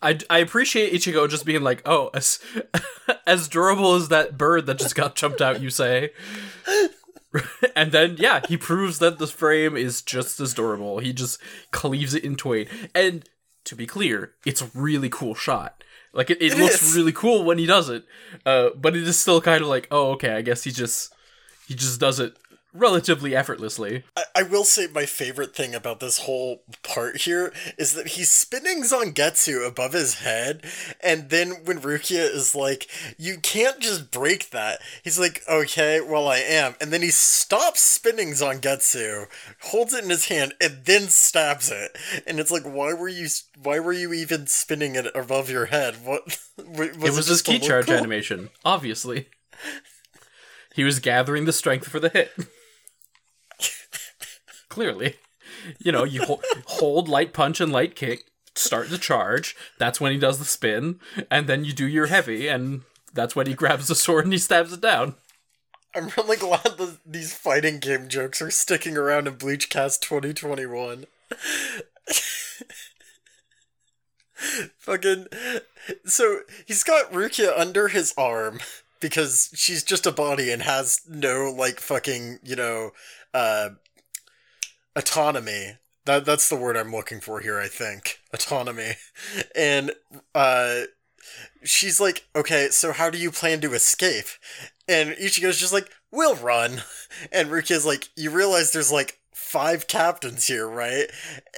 [0.01, 2.39] I, I appreciate Ichigo just being like, oh, as
[3.27, 6.11] as durable as that bird that just got jumped out, you say.
[7.75, 10.99] and then yeah, he proves that the frame is just as durable.
[10.99, 11.39] He just
[11.71, 12.67] cleaves it in twain.
[12.93, 13.27] And
[13.65, 15.83] to be clear, it's a really cool shot.
[16.13, 16.95] Like it, it, It looks is.
[16.95, 18.03] really cool when he does it.
[18.45, 21.13] Uh, but it is still kind of like, oh, okay, I guess he just
[21.67, 22.35] he just does it
[22.73, 24.03] relatively effortlessly.
[24.15, 28.31] I, I will say my favorite thing about this whole part here is that he's
[28.31, 30.63] spinning Zangetsu above his head,
[31.01, 36.27] and then when Rukia is like, You can't just break that, he's like, Okay, well,
[36.27, 36.75] I am.
[36.79, 39.27] And then he stops spinning Zangetsu,
[39.63, 41.97] holds it in his hand, and then stabs it.
[42.25, 43.27] And it's like, Why were you,
[43.61, 45.97] why were you even spinning it above your head?
[46.03, 46.21] What?
[46.57, 47.95] Was it was his just to key charge cool?
[47.95, 49.29] animation, obviously.
[50.75, 52.31] He was gathering the strength for the hit.
[54.71, 55.15] Clearly.
[55.79, 58.23] You know, you hol- hold light punch and light kick,
[58.55, 59.55] start the charge.
[59.79, 63.47] That's when he does the spin, and then you do your heavy, and that's when
[63.47, 65.15] he grabs the sword and he stabs it down.
[65.93, 71.05] I'm really glad that these fighting game jokes are sticking around in Bleachcast 2021.
[74.77, 75.25] Fucking.
[76.05, 78.59] So, he's got Rukia under his arm
[79.01, 82.91] because she's just a body and has no, like, fucking, you know,
[83.33, 83.69] uh,
[84.95, 85.77] autonomy.
[86.05, 88.19] That, that's the word I'm looking for here, I think.
[88.33, 88.93] Autonomy.
[89.55, 89.91] And,
[90.33, 90.81] uh,
[91.63, 94.25] she's like, okay, so how do you plan to escape?
[94.87, 96.81] And Ichigo's just like, we'll run.
[97.31, 101.05] And Rukia's like, you realize there's like five captains here, right?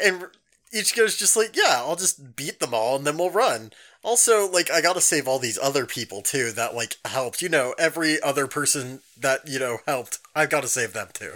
[0.03, 0.25] And
[0.73, 3.71] Ichigo's just like, yeah, I'll just beat them all and then we'll run.
[4.03, 7.41] Also, like, I gotta save all these other people too that, like, helped.
[7.41, 11.35] You know, every other person that, you know, helped, I've gotta save them too.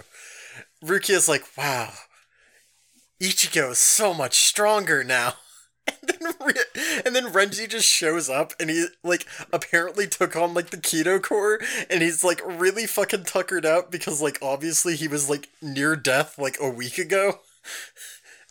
[0.84, 1.92] Rukia's like, wow,
[3.20, 5.34] Ichigo is so much stronger now.
[6.02, 6.54] And then,
[7.06, 11.22] and then Renji just shows up and he like apparently took on like the Kido
[11.22, 15.96] Corps and he's like really fucking tuckered out because like obviously he was like near
[15.96, 17.40] death like a week ago.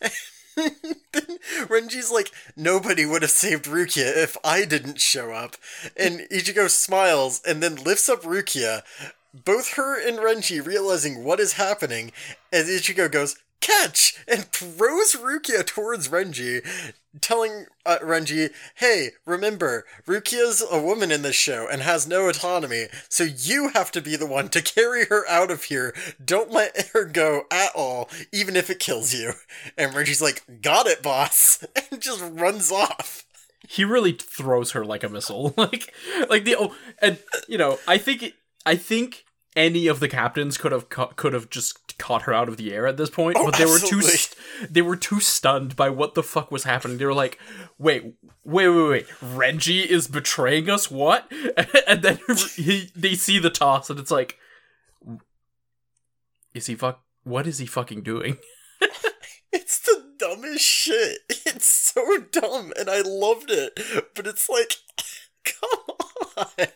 [0.56, 5.56] then Renji's like, nobody would have saved Rukia if I didn't show up.
[5.96, 8.82] And Ichigo smiles and then lifts up Rukia,
[9.44, 12.12] both her and Renji realizing what is happening,
[12.52, 14.14] as Ichigo goes, catch!
[14.26, 16.64] And throws Rukia towards Renji,
[17.20, 22.86] telling uh, Renji, hey, remember, Rukia's a woman in this show and has no autonomy,
[23.08, 25.94] so you have to be the one to carry her out of here.
[26.22, 29.32] Don't let her go at all, even if it kills you.
[29.76, 33.24] And Renji's like, got it, boss, and just runs off.
[33.68, 35.52] He really throws her like a missile.
[35.56, 35.92] like
[36.30, 38.32] like the oh and you know, I think
[38.64, 39.24] I think
[39.58, 42.72] any of the captains could have ca- could have just caught her out of the
[42.72, 45.90] air at this point, Oh, but they were too st- they were too stunned by
[45.90, 46.96] what the fuck was happening.
[46.98, 47.38] They were like,
[47.76, 49.06] "Wait, wait, wait, wait!
[49.20, 50.90] Renji is betraying us?
[50.90, 51.30] What?"
[51.88, 52.20] and then
[52.56, 54.38] he, they see the toss, and it's like,
[56.54, 57.02] "Is he fuck?
[57.24, 58.38] What is he fucking doing?"
[59.50, 61.20] It's the dumbest shit.
[61.46, 63.80] It's so dumb, and I loved it.
[64.14, 64.74] But it's like,
[65.42, 65.96] come
[66.36, 66.68] on.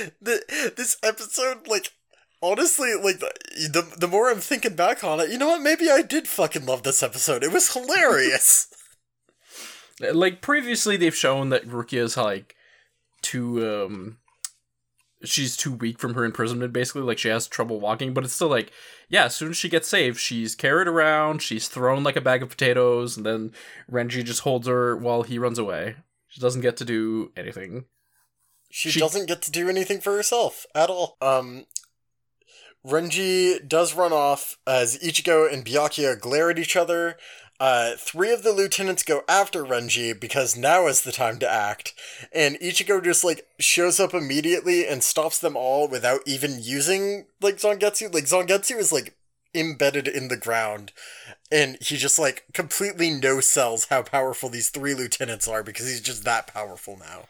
[0.00, 1.92] Like, the, this episode, like,
[2.42, 3.32] honestly, like, the,
[3.72, 5.62] the, the more I'm thinking back on it, you know what?
[5.62, 7.42] Maybe I did fucking love this episode.
[7.42, 8.68] It was hilarious.
[10.00, 12.54] like previously they've shown that Rukia is like
[13.22, 14.18] too um
[15.24, 18.48] she's too weak from her imprisonment basically like she has trouble walking but it's still
[18.48, 18.70] like
[19.08, 22.42] yeah as soon as she gets saved she's carried around she's thrown like a bag
[22.42, 23.52] of potatoes and then
[23.90, 25.96] Renji just holds her while he runs away
[26.28, 27.86] she doesn't get to do anything
[28.76, 31.16] She, She- doesn't get to do anything for herself at all.
[31.22, 31.64] Um,
[32.86, 37.16] Renji does run off as Ichigo and Byakuya glare at each other.
[37.58, 41.94] Uh, three of the lieutenants go after Renji because now is the time to act,
[42.34, 47.56] and Ichigo just like shows up immediately and stops them all without even using like
[47.56, 48.12] Zangetsu.
[48.12, 49.16] Like Zangetsu is like
[49.54, 50.92] embedded in the ground,
[51.50, 56.02] and he just like completely no sells how powerful these three lieutenants are because he's
[56.02, 57.24] just that powerful now.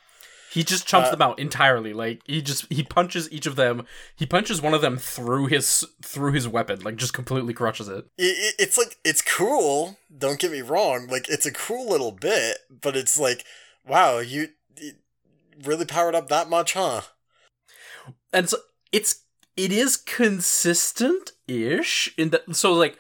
[0.53, 3.85] He just chumps uh, them out entirely like he just he punches each of them
[4.15, 8.07] he punches one of them through his through his weapon like just completely crushes it
[8.17, 12.13] it, it- it's like it's cool don't get me wrong like it's a cool little
[12.13, 13.45] bit but it's like
[13.87, 14.49] wow you,
[14.81, 14.93] you
[15.65, 17.01] really powered up that much huh
[18.33, 18.57] and so
[18.93, 19.23] it's
[19.57, 22.97] it is consistent ish in that so like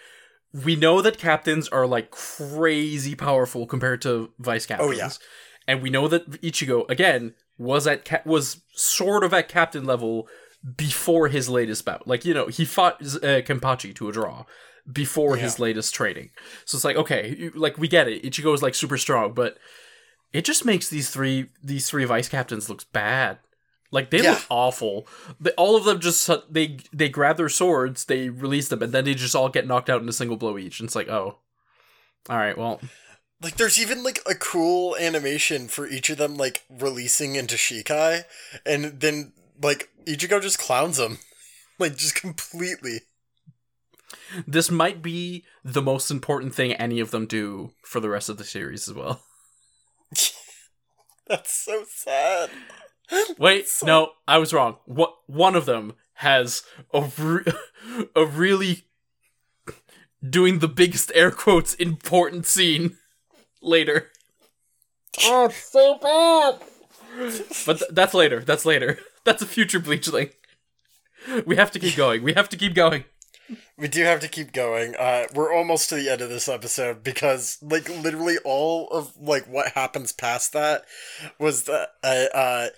[0.64, 4.91] we know that captains are like crazy powerful compared to vice captains.
[4.91, 5.11] Oh, yeah.
[5.68, 10.29] and we know that Ichigo again was at ca- was sort of at captain level
[10.77, 12.07] before his latest bout.
[12.07, 14.45] Like you know he fought uh, Kenpachi to a draw
[14.91, 16.31] before his latest training.
[16.65, 18.23] So it's like okay, like we get it.
[18.23, 19.59] Ichigo is like super strong, but
[20.33, 23.39] it just makes these three these three vice captains looks bad.
[23.93, 24.33] Like they Yeah.
[24.33, 25.07] look awful.
[25.41, 29.05] They, all of them just they they grab their swords, they release them, and then
[29.05, 30.81] they just all get knocked out in a single blow each.
[30.81, 31.39] And it's like, oh,
[32.29, 32.81] all right, well,
[33.43, 38.24] like there's even like a cool animation for each of them like releasing into shikai
[38.64, 39.32] and then
[39.62, 41.18] like ichigo just clowns them
[41.78, 43.01] like just completely.
[44.47, 48.39] This might be the most important thing any of them do for the rest of
[48.39, 49.22] the series as well.
[51.28, 52.51] That's so sad.
[53.39, 54.76] Wait, no, I was wrong.
[54.84, 56.62] What one of them has
[56.93, 57.45] a re-
[58.16, 58.87] a really
[60.28, 62.97] doing the biggest air quotes important scene
[63.67, 64.11] later.
[65.25, 66.61] Oh, it's so bad.
[67.64, 68.41] But th- that's later.
[68.41, 68.99] That's later.
[69.25, 70.29] That's a future bleach thing.
[71.47, 72.23] We have to keep going.
[72.23, 73.05] We have to keep going.
[73.79, 74.95] We do have to keep going.
[74.95, 79.47] Uh, we're almost to the end of this episode because, like, literally all of like
[79.47, 80.85] what happens past that
[81.39, 82.69] was that uh, uh,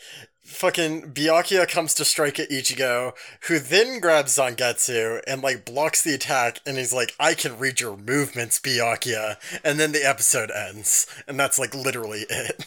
[0.48, 6.14] fucking Byakuya comes to strike at Ichigo, who then grabs Zangetsu and like blocks the
[6.14, 11.06] attack, and he's like, "I can read your movements, Byakuya," and then the episode ends,
[11.26, 12.66] and that's like literally it.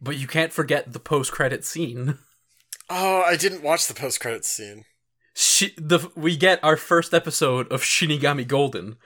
[0.00, 2.18] But you can't forget the post-credit scene.
[2.88, 4.84] Oh, I didn't watch the post-credit scene.
[5.40, 8.96] Shi- the we get our first episode of Shinigami Golden,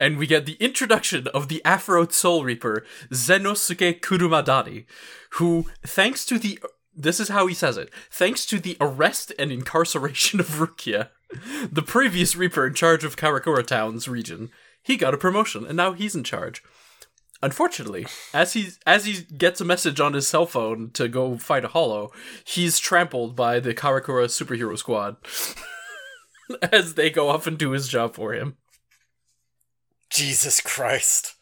[0.00, 4.86] and we get the introduction of the Afro Soul Reaper Zennosuke Kurumadani,
[5.32, 6.58] who, thanks to the
[6.96, 11.10] this is how he says it, thanks to the arrest and incarceration of Rukia,
[11.70, 14.50] the previous Reaper in charge of Karakura Town's region,
[14.82, 16.62] he got a promotion, and now he's in charge.
[17.42, 21.66] Unfortunately, as he as he gets a message on his cell phone to go fight
[21.66, 22.12] a hollow,
[22.44, 25.16] he's trampled by the Karakura superhero squad
[26.72, 28.56] as they go off and do his job for him.
[30.10, 31.34] Jesus Christ.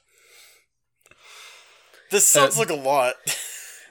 [2.11, 3.15] This sounds Uh, like a lot.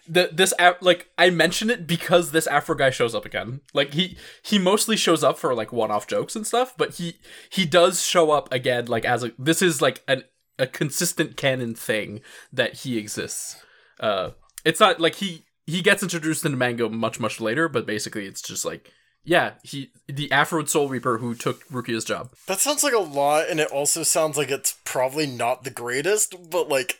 [0.08, 3.62] The, this like I mention it because this Afro guy shows up again.
[3.74, 7.20] Like he he mostly shows up for like one-off jokes and stuff, but he
[7.52, 10.24] he does show up again like as a this is like an
[10.58, 13.64] a consistent canon thing that he exists.
[14.00, 14.32] Uh
[14.66, 18.26] it's not like he he gets introduced in the manga much much later, but basically
[18.26, 18.92] it's just like
[19.24, 22.32] yeah, he the Afro Soul Reaper who took Rukia's job.
[22.48, 26.36] That sounds like a lot, and it also sounds like it's probably not the greatest,
[26.50, 27.00] but like,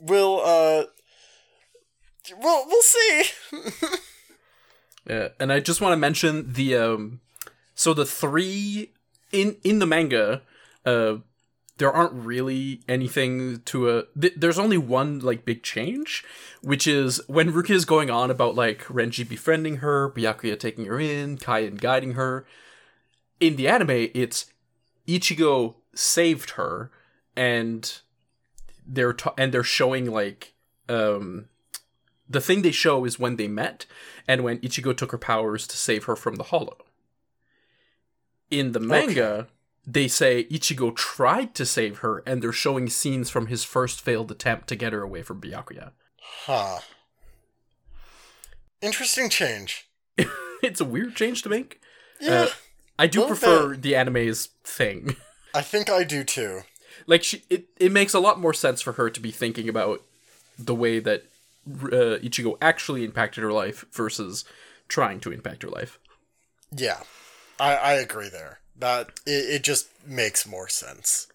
[0.00, 0.84] we'll, uh,
[2.38, 3.24] we'll, we'll see.
[5.08, 7.20] Yeah, and I just want to mention the um
[7.74, 8.92] so the three
[9.32, 10.42] in in the manga
[10.86, 11.16] uh
[11.82, 16.24] there aren't really anything to a th- there's only one like big change
[16.62, 21.00] which is when Rukia is going on about like Renji befriending her, Byakuya taking her
[21.00, 22.46] in, Kaien guiding her.
[23.40, 24.46] In the anime it's
[25.08, 26.92] Ichigo saved her
[27.36, 27.98] and
[28.86, 30.54] they're ta- and they're showing like
[30.88, 31.46] um
[32.30, 33.86] the thing they show is when they met
[34.28, 36.78] and when Ichigo took her powers to save her from the Hollow.
[38.52, 39.48] In the manga,
[39.86, 44.30] they say Ichigo tried to save her, and they're showing scenes from his first failed
[44.30, 45.90] attempt to get her away from Byakuya.
[46.46, 46.78] Huh.
[48.80, 49.88] Interesting change.
[50.62, 51.80] it's a weird change to make.
[52.20, 52.48] Yeah, Uh,
[52.98, 55.16] I do prefer the anime's thing.
[55.54, 56.62] I think I do too.
[57.06, 60.02] like she, it, it makes a lot more sense for her to be thinking about
[60.58, 61.24] the way that
[61.68, 64.44] uh, Ichigo actually impacted her life versus
[64.88, 65.98] trying to impact her life.
[66.74, 67.00] Yeah,
[67.60, 68.60] I, I agree there.
[68.82, 71.28] That it, it just makes more sense.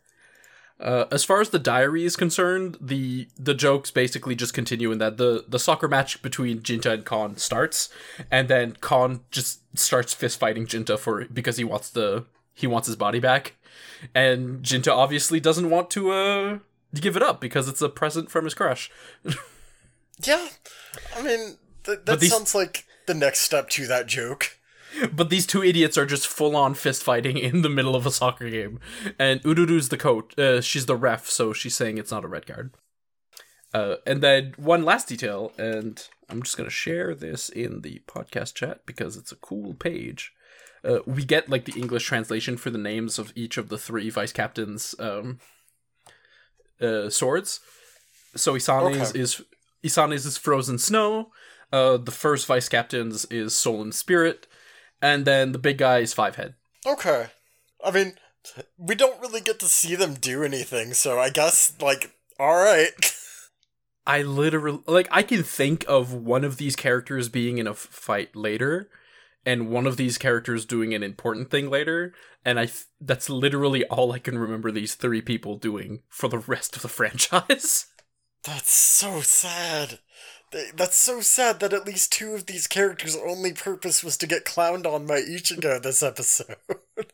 [0.80, 4.98] Uh, as far as the diary is concerned, the the jokes basically just continue in
[5.00, 7.90] that the the soccer match between Jinta and Kon starts,
[8.30, 12.86] and then Kon just starts fist fighting Jinta for because he wants the he wants
[12.88, 13.56] his body back,
[14.14, 16.60] and Jinta obviously doesn't want to uh
[16.94, 18.92] give it up because it's a present from his crush.
[20.24, 20.48] Yeah,
[21.16, 24.57] I mean th- that these- sounds like the next step to that joke.
[25.14, 28.12] But these two idiots are just full on fist fighting in the middle of a
[28.12, 28.80] soccer game.
[29.20, 30.38] And Ururu's the coach.
[30.38, 32.74] Uh, she's the ref, so she's saying it's not a red card.
[33.74, 38.54] Uh, and then one last detail, and I'm just gonna share this in the podcast
[38.56, 40.32] chat because it's a cool page.
[40.84, 44.10] Uh, we get like the English translation for the names of each of the three
[44.10, 45.40] vice captains' um,
[46.82, 47.60] uh, swords.
[48.36, 49.20] So Isane's Okay.
[49.20, 49.42] is
[49.84, 51.32] Isane's is Frozen Snow.
[51.72, 54.48] Uh, the first vice captain's is Soul and Spirit,
[55.02, 56.56] and then the big guy is Five Head.
[56.86, 57.28] Okay.
[57.84, 58.14] I mean,
[58.78, 62.94] we don't really get to see them do anything, so I guess, like, alright.
[64.08, 68.38] I literally like I can think of one of these characters being in a fight
[68.38, 68.90] later,
[69.46, 72.14] and one of these characters doing an important thing later,
[72.46, 76.40] and I th- that's literally all I can remember these three people doing for the
[76.40, 77.88] rest of the franchise.
[78.44, 80.00] That's so sad.
[80.52, 84.28] Th- That's so sad that at least two of these characters' only purpose was to
[84.28, 86.56] get clowned on by Ichigo this episode.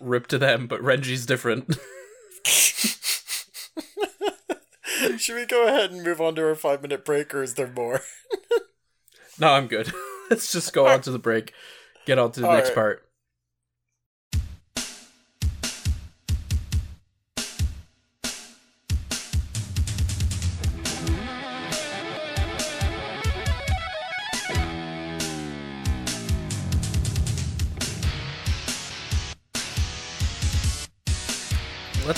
[0.00, 1.76] Rip to them, but Renji's different.
[5.18, 7.70] Should we go ahead and move on to our five minute break, or is there
[7.70, 8.00] more?
[9.38, 9.92] no, I'm good.
[10.30, 11.52] let's just go on to the break.
[12.06, 12.74] Get on to the All next right.
[12.74, 13.08] part.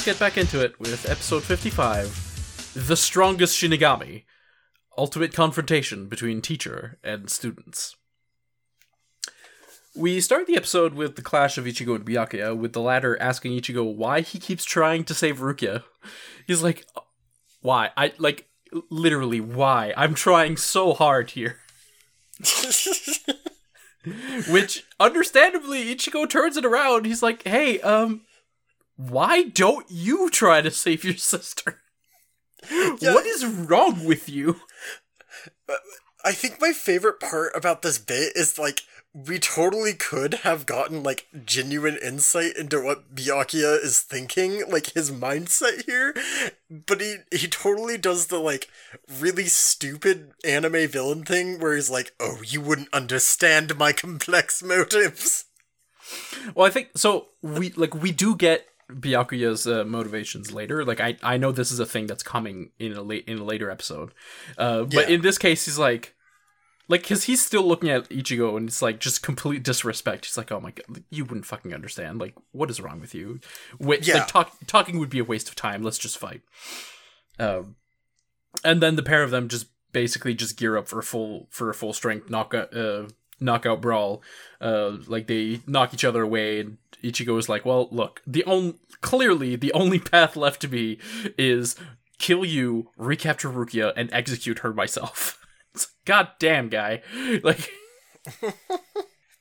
[0.07, 4.23] Get back into it with episode 55 The Strongest Shinigami
[4.97, 7.97] Ultimate Confrontation Between Teacher and Students.
[9.97, 13.59] We start the episode with the clash of Ichigo and Byakuya, with the latter asking
[13.59, 15.83] Ichigo why he keeps trying to save Rukia.
[16.47, 16.87] He's like,
[17.61, 17.91] why?
[17.97, 18.47] I, like,
[18.89, 19.93] literally, why?
[19.97, 21.59] I'm trying so hard here.
[24.49, 27.07] Which, understandably, Ichigo turns it around.
[27.07, 28.21] He's like, hey, um,
[28.97, 31.81] why don't you try to save your sister?
[33.01, 34.61] What is wrong with you?
[36.25, 38.81] I think my favorite part about this bit is like
[39.15, 45.11] we totally could have gotten like genuine insight into what Byakuya is thinking, like his
[45.11, 46.15] mindset here,
[46.69, 48.69] but he he totally does the like
[49.21, 55.45] really stupid anime villain thing where he's like, "Oh, you wouldn't understand my complex motives."
[56.55, 57.29] Well, I think so.
[57.43, 60.85] We like we do get Byakuya's uh, motivations later.
[60.85, 63.45] Like I I know this is a thing that's coming in a late in a
[63.45, 64.13] later episode.
[64.57, 65.15] Uh, but Yeah.
[65.17, 66.13] in this case, he's like.
[66.89, 70.25] Like, cause he's still looking at Ichigo and it's like just complete disrespect.
[70.25, 72.21] He's like, "Oh my god, you wouldn't fucking understand.
[72.21, 73.41] Like, what is wrong with you?
[73.81, 74.19] Wait, Yeah.
[74.19, 75.83] like talk, talking would be a waste of time.
[75.83, 76.43] Let's just fight."
[77.41, 77.75] Um,
[78.63, 81.71] and then the pair of them just basically just gear up for a full for
[81.71, 83.07] a full strength knockout uh
[83.41, 84.23] knockout brawl.
[84.61, 88.75] Uh, like they knock each other away, and Ichigo is like, "Well, look, the only
[89.01, 90.99] clearly the only path left to me
[91.39, 91.77] is
[92.19, 95.39] kill you, recapture Rukia, and execute her myself."
[95.75, 97.03] It's like, God damn, guy!
[97.43, 97.69] Like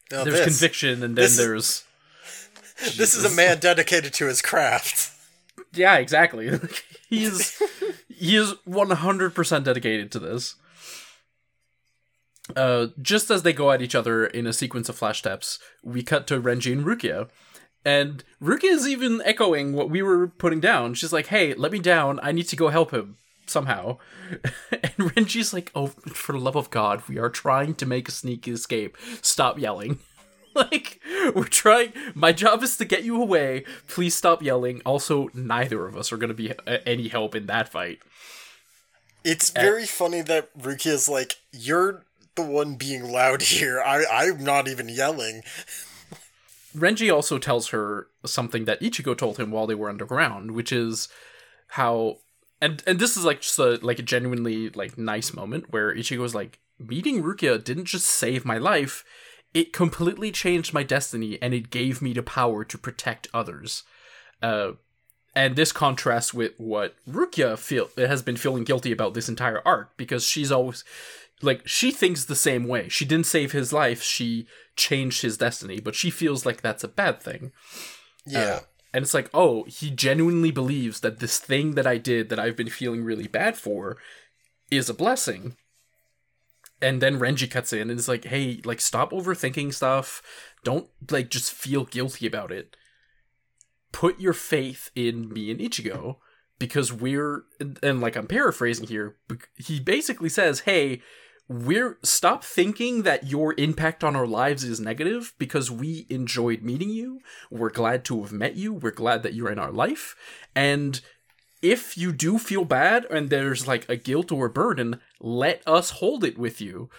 [0.10, 1.84] there's this, conviction, and then is- there's
[2.98, 5.12] This is a man dedicated to his craft.
[5.74, 6.60] yeah, exactly.
[7.10, 7.58] he is
[8.10, 10.56] he is one hundred percent dedicated to this.
[12.56, 16.04] Uh, just as they go at each other in a sequence of flash steps, we
[16.04, 17.30] cut to Renji and Rukia.
[17.84, 20.94] And Rukia is even echoing what we were putting down.
[20.96, 22.20] She's like, hey, let me down.
[22.22, 23.98] I need to go help him somehow.
[24.72, 28.12] and Renji's like, oh, for the love of God, we are trying to make a
[28.12, 28.98] sneaky escape.
[29.22, 30.00] Stop yelling.
[30.56, 31.00] like,
[31.36, 31.94] we're trying.
[32.14, 33.66] My job is to get you away.
[33.88, 34.82] Please stop yelling.
[34.86, 36.54] Also, neither of us are going to be
[36.86, 38.00] any help in that fight.
[39.24, 42.06] It's very funny that Rukia's like, "You're
[42.36, 43.82] the one being loud here.
[43.82, 45.44] I I'm not even yelling."
[46.76, 51.08] Renji also tells her something that Ichigo told him while they were underground, which is
[51.70, 52.18] how
[52.62, 56.20] and and this is like just a like a genuinely like nice moment where Ichigo
[56.20, 59.04] Ichigo's like meeting Rukia didn't just save my life,
[59.54, 63.84] it completely changed my destiny and it gave me the power to protect others.
[64.42, 64.74] Uh
[65.38, 69.96] and this contrasts with what Rukia feel has been feeling guilty about this entire arc
[69.98, 70.86] because she's always
[71.42, 72.90] like she thinks the same way.
[72.90, 76.90] She didn't save his life, she changed his destiny, but she feels like that's a
[76.90, 77.52] bad thing.
[78.26, 78.40] Yeah.
[78.40, 78.60] Uh,
[78.96, 82.56] and it's like, oh, he genuinely believes that this thing that I did that I've
[82.56, 83.98] been feeling really bad for
[84.72, 85.58] is a blessing.
[86.82, 90.22] And then Renji cuts in and is like, hey, like, stop overthinking stuff.
[90.64, 92.78] Don't, like, just feel guilty about it.
[93.92, 96.18] Put your faith in me and Ichigo
[96.58, 99.18] because we're, and, and like, I'm paraphrasing here.
[99.58, 101.02] He basically says, hey,
[101.48, 106.90] we're stop thinking that your impact on our lives is negative because we enjoyed meeting
[106.90, 107.20] you.
[107.52, 108.74] We're glad to have met you.
[108.74, 110.16] We're glad that you're in our life.
[110.56, 111.00] And
[111.62, 115.92] if you do feel bad and there's like a guilt or a burden, let us
[115.92, 116.90] hold it with you.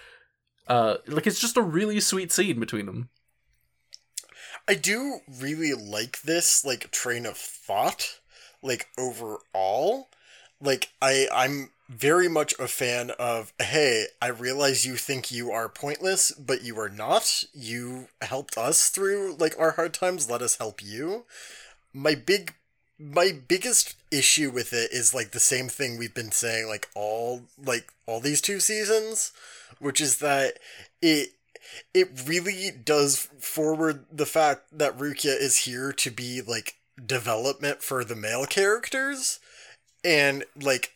[0.68, 3.09] Uh, like it's just a really sweet scene between them.
[4.68, 8.20] I do really like this like train of thought
[8.62, 10.09] like overall.
[10.61, 15.68] Like I I'm very much a fan of hey, I realize you think you are
[15.68, 17.45] pointless, but you are not.
[17.55, 21.24] You helped us through like our hard times, let us help you.
[21.93, 22.55] My big
[22.99, 27.43] my biggest issue with it is like the same thing we've been saying like all
[27.62, 29.32] like all these two seasons,
[29.78, 30.59] which is that
[31.01, 31.30] it
[31.95, 38.05] it really does forward the fact that Rukia is here to be like development for
[38.05, 39.39] the male characters
[40.05, 40.93] and like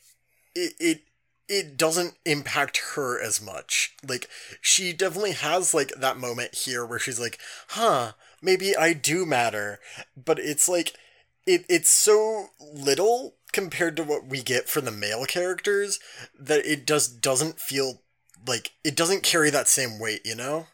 [0.54, 1.00] it it
[1.48, 3.96] it doesn't impact her as much.
[4.06, 4.28] Like
[4.60, 7.38] she definitely has like that moment here where she's like,
[7.70, 9.80] "Huh, maybe I do matter."
[10.16, 10.94] But it's like
[11.46, 15.98] it it's so little compared to what we get for the male characters
[16.38, 18.02] that it just doesn't feel
[18.46, 20.66] like it doesn't carry that same weight, you know?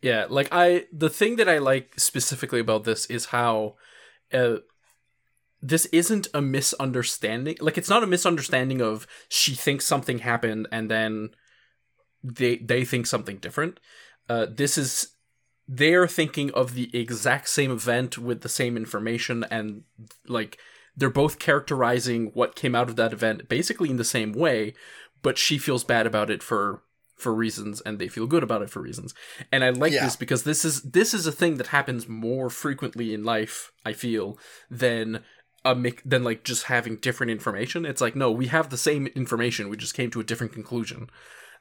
[0.00, 3.76] Yeah, like I the thing that I like specifically about this is how
[4.32, 4.56] uh
[5.64, 7.56] this isn't a misunderstanding.
[7.58, 11.30] Like it's not a misunderstanding of she thinks something happened and then
[12.22, 13.80] they they think something different.
[14.28, 15.08] Uh this is
[15.66, 19.84] they're thinking of the exact same event with the same information and
[20.28, 20.58] like
[20.94, 24.74] they're both characterizing what came out of that event basically in the same way,
[25.22, 26.82] but she feels bad about it for
[27.16, 29.14] for reasons and they feel good about it for reasons.
[29.50, 30.04] And I like Yeah.
[30.04, 33.94] this because this is this is a thing that happens more frequently in life, I
[33.94, 34.38] feel,
[34.70, 35.24] than
[35.64, 37.84] a mic- than like just having different information.
[37.84, 41.10] It's like no, we have the same information, we just came to a different conclusion.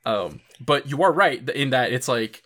[0.05, 2.43] Um but you are right in that it's like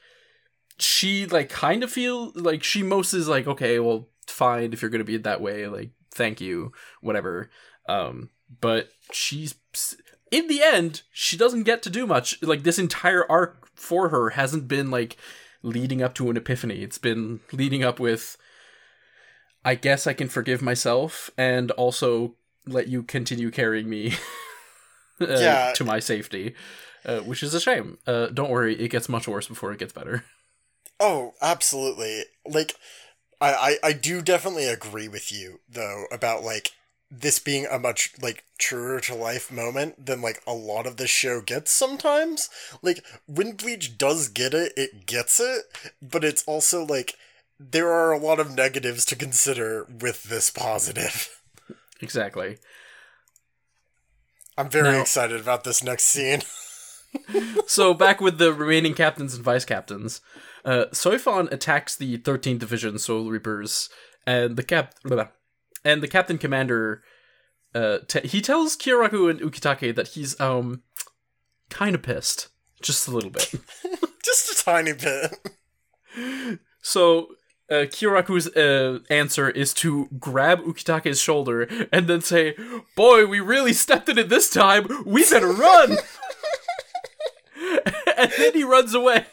[0.79, 4.91] she like kind of feel like she most is like okay, well fine if you're
[4.91, 7.49] to be that way, like thank you, whatever.
[7.87, 8.29] Um
[8.61, 9.55] but she's
[10.31, 12.41] in the end, she doesn't get to do much.
[12.41, 15.17] Like this entire arc for her hasn't been like
[15.63, 16.81] leading up to an epiphany.
[16.81, 18.37] It's been leading up with
[19.65, 22.35] I guess I can forgive myself and also
[22.65, 24.13] let you continue carrying me
[25.21, 25.73] uh, Yeah.
[25.75, 26.55] to my safety.
[27.05, 27.97] Uh, which is a shame.
[28.05, 30.23] Uh, don't worry, it gets much worse before it gets better.
[30.99, 32.23] Oh, absolutely.
[32.43, 32.73] Like,
[33.39, 33.53] I,
[33.83, 36.71] I, I do definitely agree with you, though, about, like,
[37.11, 41.05] this being a much, like, truer to life moment than, like, a lot of the
[41.05, 42.49] show gets sometimes.
[42.81, 45.65] Like, when Bleach does get it, it gets it,
[46.01, 47.13] but it's also, like,
[47.59, 51.33] there are a lot of negatives to consider with this positive.
[51.99, 52.57] Exactly.
[54.55, 56.41] I'm very Now- excited about this next scene.
[57.67, 60.21] so back with the remaining captains and vice captains,
[60.63, 63.89] uh, Soifon attacks the 13th Division Soul Reapers,
[64.27, 64.93] and the cap
[65.83, 67.01] and the captain commander,
[67.73, 70.83] uh, he tells Kyoraku and Ukitake that he's um
[71.71, 72.49] kind of pissed,
[72.81, 73.53] just a little bit.
[74.23, 76.59] Just a tiny bit.
[76.81, 77.29] So
[77.69, 82.55] uh, Kyoraku's uh, answer is to grab Ukitake's shoulder and then say,
[82.95, 84.87] "Boy, we really stepped in it this time.
[85.05, 85.91] We better run."
[88.17, 89.25] and then he runs away.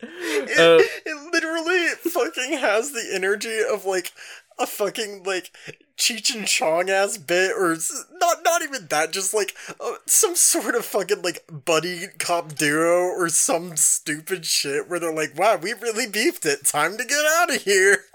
[0.00, 4.12] It, Uh, it literally fucking has the energy of like
[4.58, 5.52] a fucking like
[5.96, 7.76] Cheech and Chong ass bit, or
[8.12, 13.08] not not even that, just like uh, some sort of fucking like buddy cop duo
[13.08, 16.64] or some stupid shit where they're like, "Wow, we really beefed it.
[16.64, 18.04] Time to get out of here."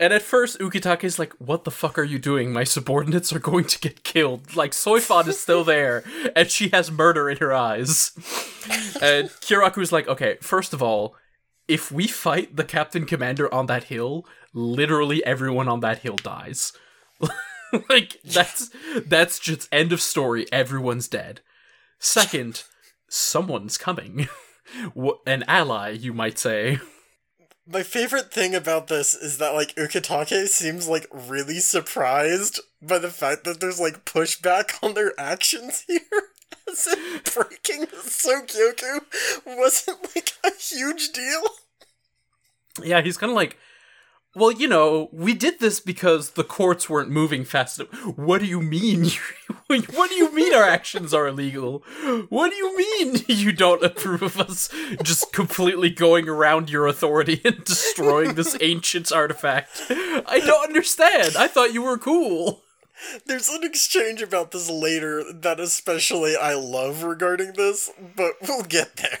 [0.00, 2.52] And at first, Ukitake's like, What the fuck are you doing?
[2.52, 4.54] My subordinates are going to get killed.
[4.54, 6.04] Like, Soifon is still there,
[6.36, 8.12] and she has murder in her eyes.
[9.00, 11.16] And Kyoraku's like, Okay, first of all,
[11.68, 16.72] if we fight the captain commander on that hill, literally everyone on that hill dies.
[17.88, 18.70] like, that's
[19.06, 20.46] that's just end of story.
[20.50, 21.42] Everyone's dead.
[21.98, 22.64] Second,
[23.08, 24.28] someone's coming.
[25.26, 26.78] An ally, you might say.
[27.66, 33.10] My favorite thing about this is that like Ukitake seems like really surprised by the
[33.10, 36.00] fact that there's like pushback on their actions here.
[36.72, 39.00] As if breaking Sokyoku
[39.46, 41.42] wasn't like a huge deal.
[42.82, 43.56] Yeah, he's kind of like,
[44.34, 48.18] well, you know, we did this because the courts weren't moving fast enough.
[48.18, 49.10] What do you mean?
[49.66, 51.82] what do you mean our actions are illegal?
[52.28, 54.68] What do you mean you don't approve of us
[55.02, 59.82] just completely going around your authority and destroying this ancient artifact?
[59.90, 61.34] I don't understand.
[61.36, 62.62] I thought you were cool.
[63.26, 68.96] There's an exchange about this later that especially I love regarding this, but we'll get
[68.96, 69.18] there.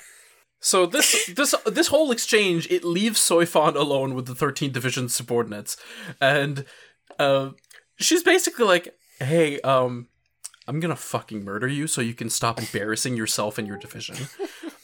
[0.60, 5.76] So this this this whole exchange it leaves Soifon alone with the 13th Division subordinates,
[6.20, 6.64] and
[7.18, 7.50] uh,
[7.96, 10.08] she's basically like, "Hey, um,
[10.66, 14.16] I'm gonna fucking murder you so you can stop embarrassing yourself and your division."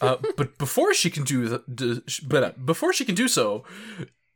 [0.01, 3.64] Uh, but before she can do th- d- but before she can do so,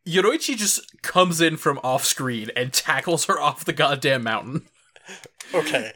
[0.07, 4.67] Yoruichi just comes in from off screen and tackles her off the goddamn mountain.
[5.55, 5.93] Okay.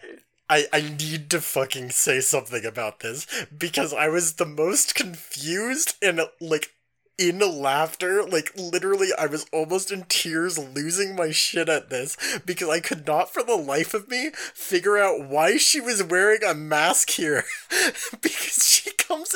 [0.48, 3.26] I, I need to fucking say something about this
[3.56, 6.72] because I was the most confused and like
[7.18, 8.22] in laughter.
[8.22, 13.06] Like literally I was almost in tears losing my shit at this because I could
[13.06, 17.44] not for the life of me figure out why she was wearing a mask here.
[18.20, 18.61] because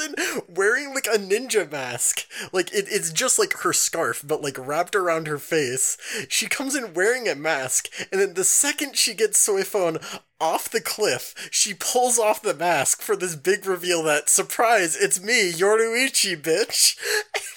[0.07, 2.27] in wearing like a ninja mask.
[2.53, 5.97] Like it, it's just like her scarf, but like wrapped around her face.
[6.29, 10.03] She comes in wearing a mask, and then the second she gets Soifon
[10.41, 15.21] off the cliff, she pulls off the mask for this big reveal that surprise, it's
[15.21, 16.97] me, Yoruichi, bitch.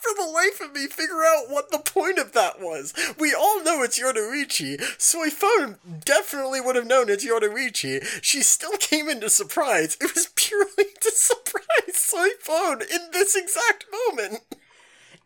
[0.00, 2.94] For the life of me figure out what the point of that was.
[3.18, 4.78] We all know it's Yoruichi.
[4.98, 8.02] Soifon definitely would have known it's Yoruichi.
[8.22, 9.96] She still came into surprise.
[10.00, 14.40] It was purely to surprise Soifon in this exact moment.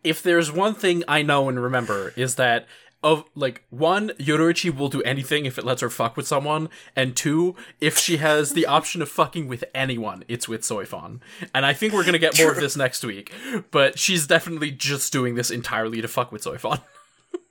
[0.03, 2.67] if there's one thing I know and remember is that
[3.05, 7.15] of like one, Yoruichi will do anything if it lets her fuck with someone, and
[7.15, 11.19] two, if she has the option of fucking with anyone, it's with Soifon.
[11.53, 13.31] And I think we're gonna get more of this next week,
[13.69, 16.81] but she's definitely just doing this entirely to fuck with Soifon.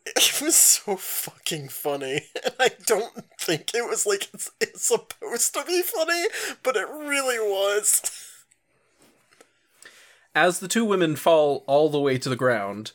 [0.07, 5.55] It was so fucking funny, and I don't think it was like it's, it's supposed
[5.55, 6.25] to be funny,
[6.63, 8.03] but it really was.
[10.35, 12.93] As the two women fall all the way to the ground,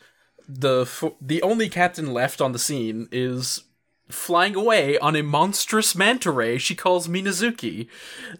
[0.50, 3.64] the f- the only captain left on the scene is
[4.10, 7.88] flying away on a monstrous manta ray she calls Minazuki.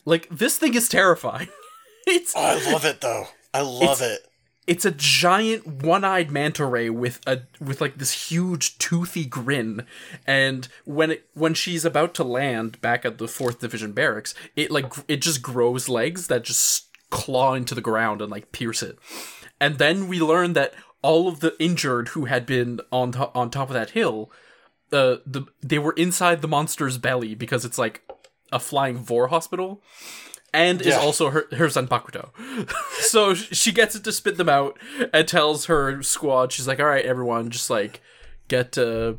[0.06, 1.50] Like this thing is terrifying.
[2.08, 3.28] it's Oh, I love it though.
[3.54, 4.26] I love it.
[4.68, 9.86] it's a giant one-eyed manta ray with a with like this huge toothy grin
[10.28, 14.70] and when it when she's about to land back at the 4th division barracks it
[14.70, 19.00] like it just grows legs that just claw into the ground and like pierce it
[19.60, 23.50] and then we learn that all of the injured who had been on to- on
[23.50, 24.32] top of that hill
[24.92, 28.02] uh, the they were inside the monster's belly because it's like
[28.52, 29.82] a flying vor hospital
[30.54, 32.30] and is also her her Zanpakuto.
[33.02, 34.80] so she gets it to spit them out
[35.14, 38.02] and tells her squad, she's like, "All right, everyone, just like
[38.48, 39.14] get uh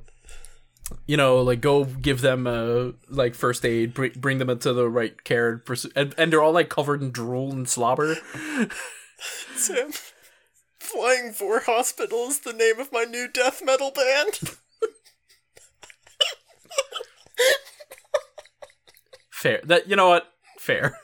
[1.07, 4.89] you know, like go give them uh like first aid, bring, bring them into the
[4.89, 8.17] right care, pers- and, and they're all like covered in drool and slobber.
[9.55, 9.91] Sam,
[10.93, 14.41] Flying Four Hospital is the name of my new death metal band.
[19.31, 19.61] Fair.
[19.65, 20.33] That you know what?
[20.59, 20.99] Fair.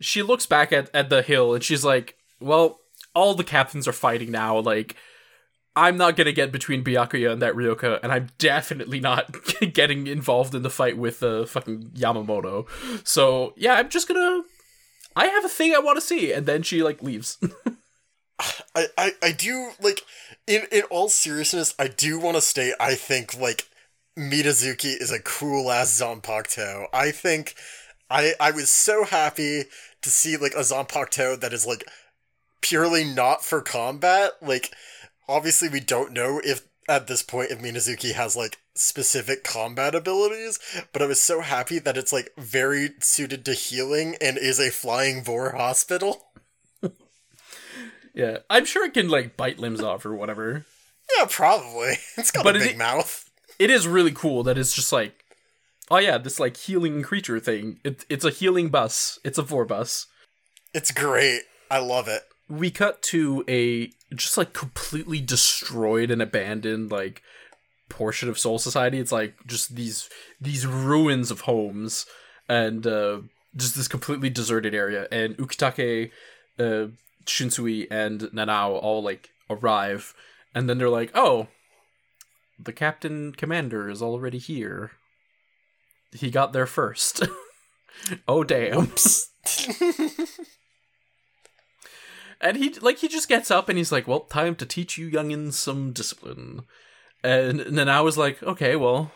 [0.00, 2.80] she looks back at, at the hill and she's like, Well,
[3.14, 4.96] all the captains are fighting now, like
[5.74, 9.34] I'm not gonna get between Byakuya and that Ryoka, and I'm definitely not
[9.72, 12.66] getting involved in the fight with uh, fucking Yamamoto.
[13.06, 14.42] So yeah, I'm just gonna
[15.16, 17.38] I have a thing I wanna see, and then she like leaves.
[18.74, 20.02] I, I, I do like
[20.46, 23.66] in in all seriousness, I do want to state I think like
[24.18, 26.86] Minazuki is a cool ass Zanpakuto.
[26.92, 27.54] I think
[28.10, 29.64] I I was so happy
[30.02, 31.88] to see like a Zanpakuto that is like
[32.60, 34.32] purely not for combat.
[34.42, 34.72] Like
[35.28, 40.58] obviously we don't know if at this point if Minazuki has like specific combat abilities,
[40.92, 44.70] but I was so happy that it's like very suited to healing and is a
[44.70, 46.26] flying vor hospital.
[48.14, 48.38] yeah.
[48.50, 50.66] I'm sure it can like bite limbs off or whatever.
[51.18, 51.94] Yeah, probably.
[52.16, 53.28] It's got But a it- big mouth.
[53.58, 55.24] it is really cool that it's just like
[55.90, 59.64] oh yeah this like healing creature thing it, it's a healing bus it's a four
[59.64, 60.06] bus
[60.72, 61.42] It's great.
[61.70, 62.22] I love it.
[62.52, 67.22] We cut to a just like completely destroyed and abandoned like
[67.88, 68.98] portion of soul society.
[68.98, 72.04] It's like just these these ruins of homes
[72.48, 73.20] and uh
[73.56, 75.08] just this completely deserted area.
[75.10, 76.10] And ukitake
[76.58, 76.88] uh
[77.24, 80.12] Shunsui and nanao all like arrive.
[80.54, 81.48] And then they're like oh
[82.58, 84.92] the captain commander is already here.
[86.12, 87.22] He got there first.
[88.26, 88.88] Oh damn
[92.42, 95.10] and he like he just gets up and he's like well time to teach you
[95.10, 96.62] youngins some discipline.
[97.24, 99.12] And, and then i was like okay well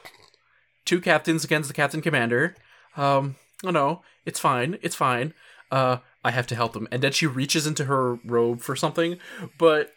[0.85, 2.55] two captains against the captain commander.
[2.97, 5.35] Um oh no it's fine it's fine.
[5.70, 6.89] Uh i have to help them.
[6.91, 9.18] And then she reaches into her robe for something
[9.59, 9.91] but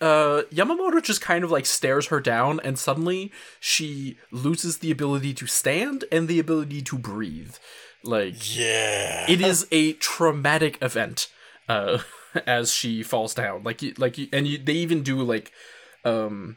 [0.00, 3.30] uh, Yamamoto just kind of like stares her down, and suddenly
[3.60, 7.54] she loses the ability to stand and the ability to breathe.
[8.02, 9.26] Like, Yeah.
[9.30, 11.28] it is a traumatic event.
[11.68, 11.98] Uh
[12.46, 13.62] as she falls down.
[13.62, 15.52] Like you like you, and you, they even do like
[16.04, 16.56] um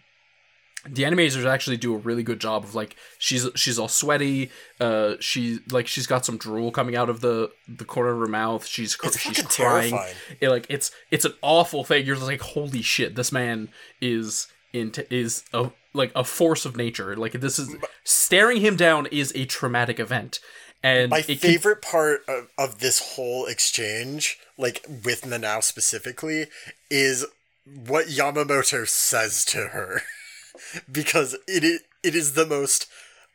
[0.87, 5.15] the animators actually do a really good job of like she's she's all sweaty uh
[5.19, 8.65] she like she's got some drool coming out of the the corner of her mouth.
[8.65, 9.91] She's cr- she's crying.
[9.91, 10.15] terrifying.
[10.39, 12.05] it, like it's it's an awful thing.
[12.05, 13.69] You're just like holy shit this man
[14.01, 17.15] is into is a like a force of nature.
[17.15, 20.39] Like this is staring him down is a traumatic event
[20.85, 26.45] and My it can- favorite part of, of this whole exchange, like with Nanao specifically,
[26.91, 27.25] is
[27.65, 30.03] what Yamamoto says to her.
[30.91, 32.87] because it is, it is the most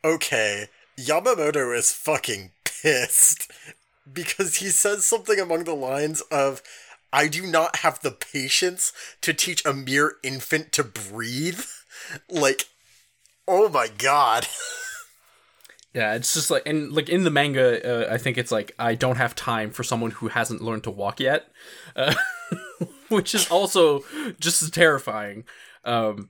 [0.03, 0.67] okay.
[0.97, 3.51] Yamamoto is fucking pissed
[4.13, 6.61] because he says something among the lines of
[7.11, 11.65] I do not have the patience to teach a mere infant to breathe.
[12.29, 12.65] Like
[13.47, 14.47] oh my god.
[15.93, 18.95] Yeah, it's just like and like in the manga, uh, I think it's like I
[18.95, 21.47] don't have time for someone who hasn't learned to walk yet,
[21.95, 22.13] uh,
[23.09, 24.03] which is also
[24.39, 25.43] just as terrifying.
[25.83, 26.29] Um,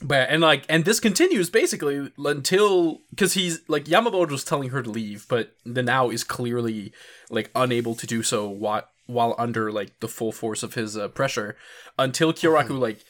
[0.00, 4.82] but and like and this continues basically until because he's like Yamamoto was telling her
[4.82, 6.92] to leave, but Nanao is clearly
[7.28, 11.08] like unable to do so while while under like the full force of his uh,
[11.08, 11.56] pressure
[11.98, 13.04] until Kyoraku like it's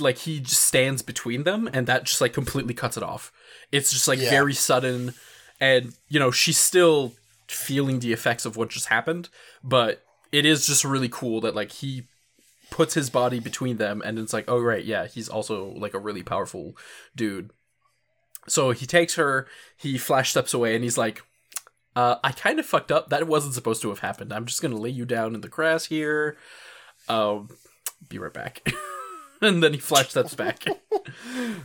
[0.00, 3.32] like he just stands between them and that just like completely cuts it off.
[3.72, 4.30] It's just like Yeah.
[4.30, 5.14] very sudden
[5.60, 7.14] and you know she's still
[7.48, 9.28] feeling the effects of what just happened,
[9.62, 12.04] but it is just really cool that like he
[12.70, 15.98] puts his body between them and it's like oh right yeah he's also like a
[16.00, 16.76] really powerful
[17.14, 17.50] dude.
[18.48, 21.22] So he takes her he flash steps away and he's like
[21.94, 23.08] uh, i kind of fucked up.
[23.08, 24.30] That wasn't supposed to have happened.
[24.32, 26.36] I'm just gonna lay you down in the grass here.
[27.08, 27.48] Um
[28.08, 28.62] be right back
[29.40, 30.64] and then he flash steps back.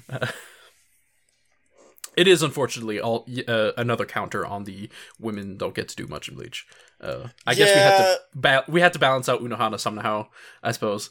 [0.09, 0.27] Uh,
[2.17, 6.27] it is unfortunately all uh, another counter on the women don't get to do much
[6.27, 6.65] in bleach.
[6.99, 10.27] Uh, i guess we had to ba- we had to balance out unohana somehow
[10.61, 11.09] i suppose.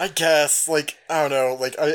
[0.00, 1.94] I guess, like, I don't know, like, I,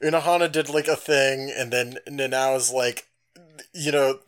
[0.00, 3.08] Unohana did, like, a thing, and then Nanao's, like,
[3.72, 4.20] you know,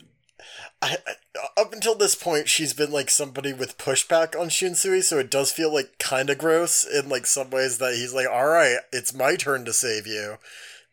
[0.82, 5.18] I, I, up until this point, she's been, like, somebody with pushback on Shunsui, so
[5.18, 8.78] it does feel, like, kind of gross in, like, some ways that he's like, alright,
[8.92, 10.36] it's my turn to save you.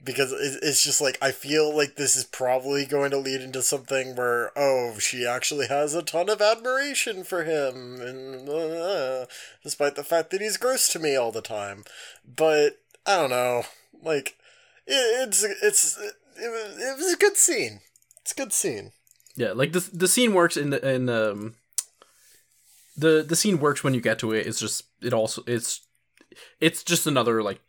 [0.04, 3.62] Because it- it's just like, I feel like this is probably going to lead into
[3.64, 9.26] something where, oh, she actually has a ton of admiration for him, and, uh,
[9.64, 11.86] despite the fact that he's gross to me all the time.
[12.26, 13.64] But I don't know,
[14.02, 14.36] like
[14.88, 17.82] it, it's it's it, it was a good scene.
[18.22, 18.92] It's a good scene.
[19.36, 21.56] Yeah, like the the scene works in the in um
[22.96, 24.46] the the scene works when you get to it.
[24.46, 25.82] It's just it also it's
[26.60, 27.60] it's just another like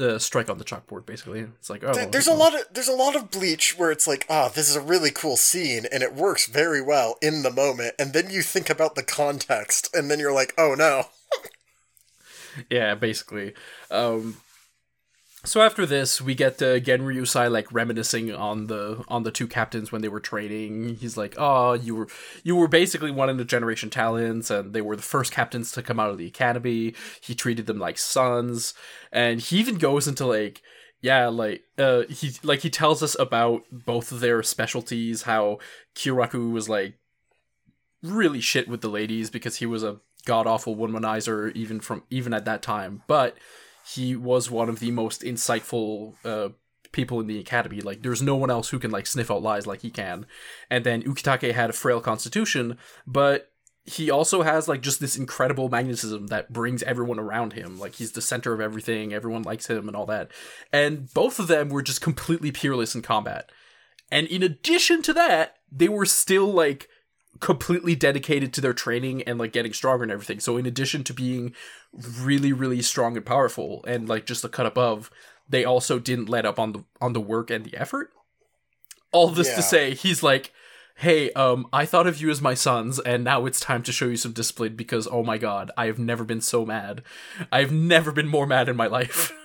[0.00, 1.40] uh, strike on the chalkboard basically.
[1.40, 4.08] It's like oh There- There's a lot of there's a lot of bleach where it's
[4.08, 7.50] like, ah, this is a really cool scene and it works very well in the
[7.52, 11.04] moment, and then you think about the context, and then you're like, oh no.
[12.70, 13.54] yeah basically.
[13.90, 14.38] Um,
[15.44, 19.92] so after this, we get uh, Genryusai like reminiscing on the on the two captains
[19.92, 20.96] when they were training.
[20.96, 22.08] He's like, "Oh, you were
[22.42, 25.82] you were basically one of the generation talents, and they were the first captains to
[25.82, 26.94] come out of the academy.
[27.20, 28.74] He treated them like sons,
[29.12, 30.62] and he even goes into like."
[31.00, 35.60] Yeah, like uh he like he tells us about both of their specialties, how
[35.94, 36.94] Kyoraku was like
[38.02, 42.34] really shit with the ladies because he was a god awful womanizer even from even
[42.34, 43.02] at that time.
[43.06, 43.36] But
[43.94, 46.50] he was one of the most insightful uh,
[46.92, 47.80] people in the academy.
[47.80, 50.26] Like, there's no one else who can like sniff out lies like he can.
[50.70, 53.52] And then Ukitake had a frail constitution, but
[53.88, 57.78] he also has like just this incredible magnetism that brings everyone around him.
[57.78, 59.14] Like he's the center of everything.
[59.14, 60.30] Everyone likes him and all that.
[60.72, 63.50] And both of them were just completely peerless in combat.
[64.10, 66.88] And in addition to that, they were still like
[67.40, 70.40] completely dedicated to their training and like getting stronger and everything.
[70.40, 71.54] So in addition to being
[71.92, 75.10] really really strong and powerful and like just a cut above,
[75.48, 78.10] they also didn't let up on the on the work and the effort.
[79.12, 79.56] All this Yeah.
[79.56, 80.52] to say, he's like,
[80.96, 84.06] "Hey, um I thought of you as my sons and now it's time to show
[84.06, 87.02] you some discipline because oh my god, I have never been so mad.
[87.50, 89.32] I've never been more mad in my life."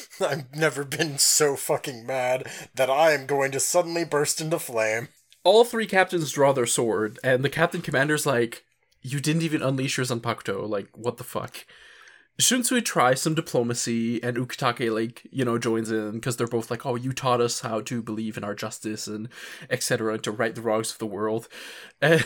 [0.20, 5.08] I've never been so fucking mad that I am going to suddenly burst into flame.
[5.44, 8.64] All three captains draw their sword, and the captain commander's like,
[9.00, 10.68] "You didn't even unleash your Zanpakuto.
[10.68, 11.64] Like, what the fuck?"
[12.40, 16.86] Shunsui tries some diplomacy, and Ukitake like you know joins in because they're both like,
[16.86, 19.28] "Oh, you taught us how to believe in our justice and
[19.70, 20.18] etc.
[20.18, 21.48] to right the wrongs of the world."
[22.02, 22.24] And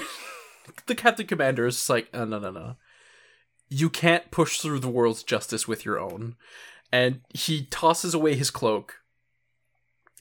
[0.86, 2.76] the captain commander is like, uh, "No, no, no.
[3.68, 6.36] You can't push through the world's justice with your own."
[6.92, 9.00] And he tosses away his cloak,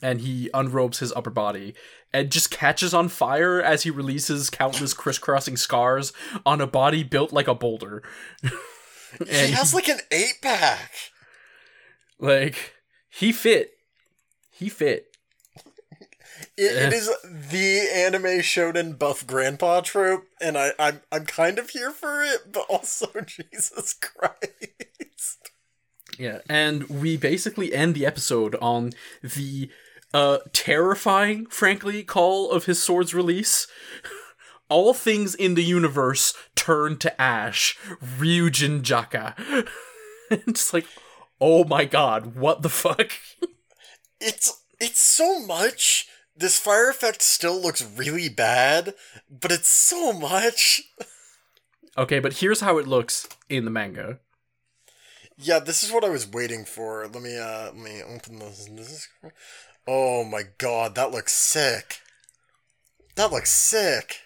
[0.02, 1.74] and he unrobes his upper body
[2.12, 6.12] and just catches on fire as he releases countless crisscrossing scars
[6.44, 8.02] on a body built like a boulder.
[9.26, 10.92] he has like an eight pack.
[12.18, 12.74] like
[13.08, 13.72] he fit.
[14.50, 15.06] He fit.
[16.58, 17.28] It, it Eh.
[17.50, 22.52] the anime shonen buff grandpa trope, and I, I'm I'm kind of here for it,
[22.52, 25.50] but also Jesus Christ.
[26.18, 28.92] Yeah, and we basically end the episode on
[29.22, 29.70] the
[30.14, 33.66] uh terrifying, frankly, call of his sword's release.
[34.68, 37.78] All things in the universe turn to ash.
[38.18, 39.68] Ryujin Jakka.
[40.30, 40.86] it's like,
[41.40, 43.12] oh my god, what the fuck?
[44.18, 46.08] It's it's so much.
[46.34, 48.94] This fire effect still looks really bad,
[49.30, 50.80] but it's so much.
[51.98, 54.18] Okay, but here's how it looks in the manga.
[55.38, 57.06] Yeah, this is what I was waiting for.
[57.06, 58.68] Let me uh let me open this.
[58.70, 59.08] this is...
[59.86, 62.00] Oh my god, that looks sick.
[63.14, 64.20] That looks sick.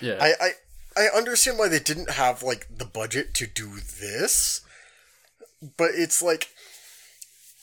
[0.00, 0.18] Yeah.
[0.20, 0.50] I, I
[0.96, 4.60] I understand why they didn't have like the budget to do this,
[5.76, 6.48] but it's like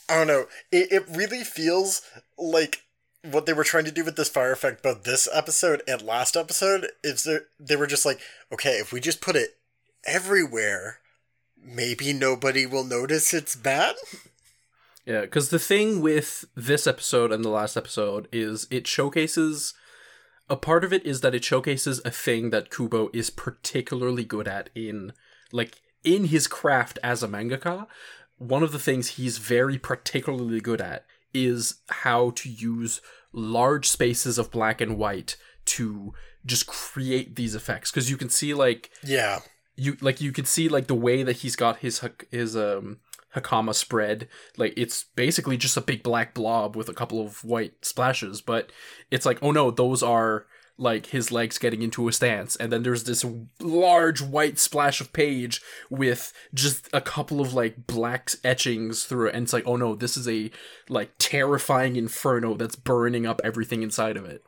[0.10, 0.46] I don't know.
[0.72, 2.02] It it really feels
[2.38, 2.84] like
[3.24, 6.36] what they were trying to do with this fire effect, both this episode and last
[6.36, 8.20] episode, is they they were just like,
[8.52, 9.58] okay, if we just put it
[10.06, 10.98] everywhere,
[11.64, 13.96] maybe nobody will notice it's bad.
[15.06, 19.74] Yeah, because the thing with this episode and the last episode is it showcases
[20.50, 24.48] a part of it is that it showcases a thing that Kubo is particularly good
[24.48, 25.14] at in
[25.52, 27.88] like in his craft as a mangaka.
[28.38, 34.38] One of the things he's very particularly good at is how to use large spaces
[34.38, 36.14] of black and white to
[36.46, 39.40] just create these effects because you can see like Yeah.
[39.76, 42.98] you like you can see like the way that he's got his his um
[43.36, 44.28] hakama spread.
[44.58, 48.72] Like it's basically just a big black blob with a couple of white splashes but
[49.10, 50.46] it's like oh no those are
[50.82, 52.56] like his legs getting into a stance.
[52.56, 53.24] And then there's this
[53.60, 55.62] large white splash of page
[55.92, 59.36] with just a couple of like black etchings through it.
[59.36, 60.50] And it's like oh no this is a
[60.90, 64.44] like terrifying inferno that's burning up everything inside of it.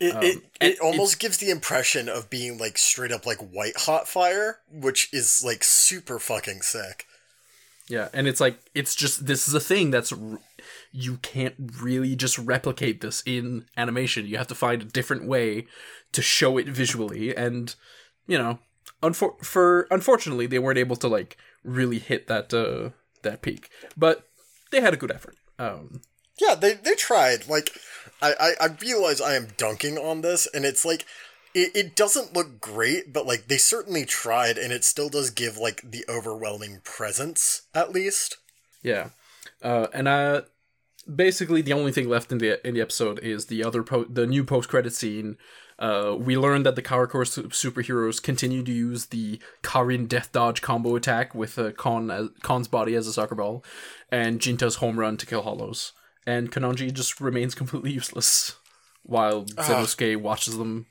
[0.00, 3.76] It, um, it, it almost gives the impression of being like straight up like white
[3.76, 7.06] hot fire, which is like super fucking sick.
[7.88, 10.38] Yeah, and it's like it's just this is a thing that's r-
[10.90, 14.26] you can't really just replicate this in animation.
[14.26, 15.66] You have to find a different way
[16.12, 17.74] to show it visually, and
[18.26, 18.58] you know,
[19.02, 22.90] unfor- for unfortunately, they weren't able to like really hit that uh
[23.22, 24.28] that peak, but
[24.70, 25.36] they had a good effort.
[25.58, 26.00] Um,
[26.40, 27.48] Yeah, they they tried.
[27.48, 27.70] Like,
[28.22, 31.04] I I, I realize I am dunking on this, and it's like.
[31.54, 35.56] It, it doesn't look great, but like they certainly tried, and it still does give
[35.56, 38.38] like the overwhelming presence, at least.
[38.82, 39.10] Yeah,
[39.62, 40.42] uh, and uh,
[41.12, 44.26] basically the only thing left in the in the episode is the other po- the
[44.26, 45.36] new post credit scene.
[45.78, 50.62] Uh, we learned that the Karakura su- superheroes continue to use the Karin Death Dodge
[50.62, 53.64] combo attack with uh, Kon as, Kon's body as a soccer ball,
[54.10, 55.92] and Jinta's home run to kill Hollows.
[56.26, 58.56] And Kanonji just remains completely useless,
[59.02, 60.86] while Zennosuke watches them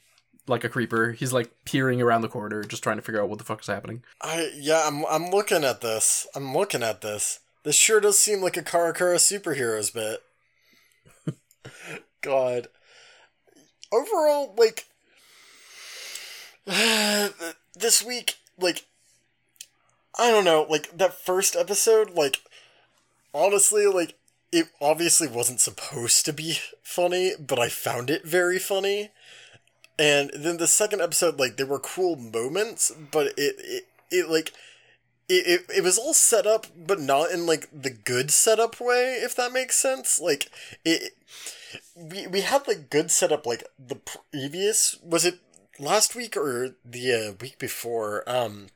[0.48, 1.12] like a creeper.
[1.12, 3.68] He's like peering around the corner, just trying to figure out what the fuck is
[3.68, 4.04] happening.
[4.22, 6.28] I yeah, I'm I'm looking at this.
[6.36, 7.40] I'm looking at this.
[7.64, 10.22] This sure does seem like a Karakura superheroes bit.
[12.22, 12.68] God.
[13.92, 14.86] Overall, like
[17.76, 18.86] this week, like
[20.18, 22.42] I don't know, like that first episode, like
[23.34, 24.16] honestly, like
[24.52, 29.10] it obviously wasn't supposed to be funny, but I found it very funny.
[30.00, 34.52] And then the second episode, like there were cool moments, but it it, it like
[35.30, 39.20] it, it, it was all set up, but not in like the good setup way,
[39.22, 40.20] if that makes sense.
[40.20, 40.50] Like
[40.84, 41.14] it,
[41.96, 43.96] we we had like good setup like the
[44.32, 45.40] previous was it
[45.80, 48.68] last week or the uh, week before um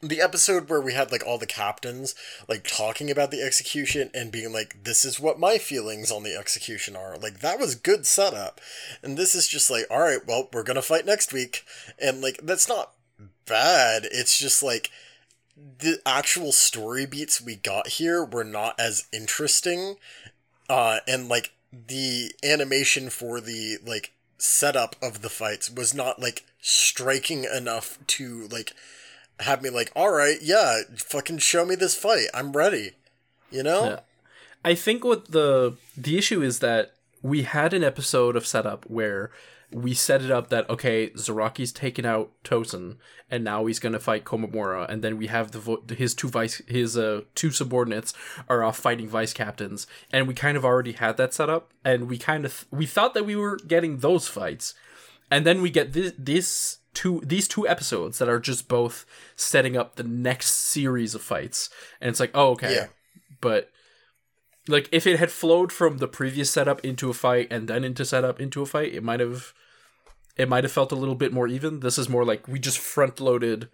[0.00, 2.14] the episode where we had like all the captains
[2.48, 6.36] like talking about the execution and being like this is what my feelings on the
[6.36, 7.16] execution are.
[7.16, 8.60] Like that was good setup.
[9.02, 11.64] And this is just like all right well we're gonna fight next week.
[12.00, 12.92] And like that's not
[13.46, 14.06] bad.
[14.12, 14.90] It's just like
[15.56, 19.96] the actual story beats we got here were not as interesting
[20.68, 26.44] uh and like the animation for the like setup of the fights was not like
[26.60, 28.72] striking enough to like
[29.40, 32.26] have me like all right yeah fucking show me this fight.
[32.34, 32.92] I'm ready.
[33.50, 33.84] You know?
[33.84, 34.00] Yeah.
[34.64, 39.30] I think what the the issue is that we had an episode of setup where
[39.70, 42.96] we set it up that okay, Zaraki's taken out Tosen,
[43.30, 46.62] and now he's gonna fight Komamura, and then we have the vo- his two vice
[46.66, 48.14] his uh two subordinates
[48.48, 52.08] are off fighting vice captains, and we kind of already had that set up, and
[52.08, 54.74] we kind of we thought that we were getting those fights,
[55.30, 58.96] and then we get this this two these two episodes that are just both
[59.36, 61.70] setting up the next series of fights,
[62.00, 62.86] and it's like oh okay, Yeah.
[63.40, 63.70] but
[64.66, 68.04] like if it had flowed from the previous setup into a fight and then into
[68.04, 69.52] setup into a fight, it might have
[70.36, 71.80] it might have felt a little bit more even.
[71.80, 73.68] This is more like we just front loaded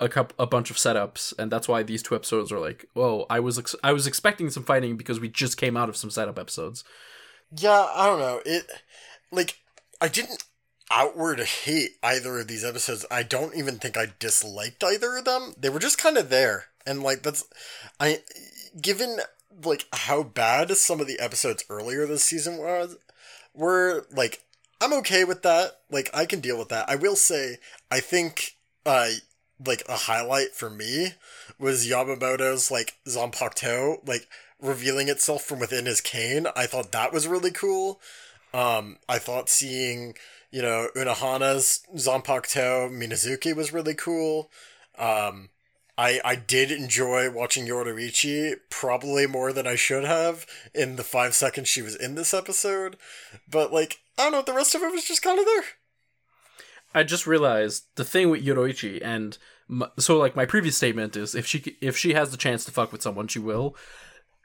[0.00, 3.26] a cup a bunch of setups, and that's why these two episodes are like, whoa,
[3.30, 6.10] I was ex- I was expecting some fighting because we just came out of some
[6.10, 6.82] setup episodes.
[7.66, 8.64] yeah i don't know it
[9.30, 9.58] like
[10.00, 10.42] i didn't
[10.90, 13.06] outward hate either of these episodes.
[13.10, 15.54] I don't even think i disliked either of them.
[15.58, 16.66] They were just kind of there.
[16.86, 17.44] And like that's
[18.00, 18.20] i
[18.80, 19.18] given
[19.64, 22.96] like how bad some of the episodes earlier this season was
[23.54, 24.42] were like
[24.80, 25.78] i'm okay with that.
[25.90, 26.88] Like i can deal with that.
[26.88, 27.58] I will say
[27.90, 29.10] i think uh
[29.64, 31.12] like a highlight for me
[31.58, 34.26] was yamamoto's like zanpakuto like
[34.60, 36.46] revealing itself from within his cane.
[36.56, 38.00] I thought that was really cool.
[38.52, 40.14] Um i thought seeing
[40.52, 44.50] you know unohana's zanpakuto minazuki was really cool
[44.98, 45.48] um
[45.98, 51.34] I I did enjoy watching Yoruichi probably more than I should have in the five
[51.34, 52.96] seconds she was in this episode,
[53.48, 55.64] but like I don't know, the rest of it was just kind of there.
[56.94, 59.36] I just realized the thing with Yoruichi, and
[59.70, 62.70] m so like my previous statement is if she if she has the chance to
[62.70, 63.76] fuck with someone, she will.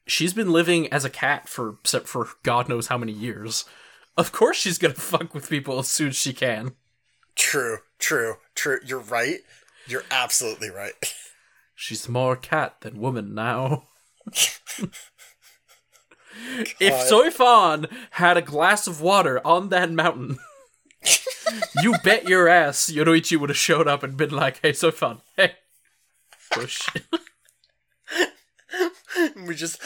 [0.05, 3.65] She's been living as a cat for for God knows how many years.
[4.17, 6.73] Of course, she's gonna fuck with people as soon as she can.
[7.35, 8.79] True, true, true.
[8.83, 9.39] You're right.
[9.87, 10.93] You're absolutely right.
[11.75, 13.83] She's more cat than woman now.
[16.79, 20.39] if Soifon had a glass of water on that mountain,
[21.83, 25.53] you bet your ass Yoruichi would have showed up and been like, "Hey, Soifon, hey."
[26.65, 27.03] Shit.
[29.45, 29.79] we just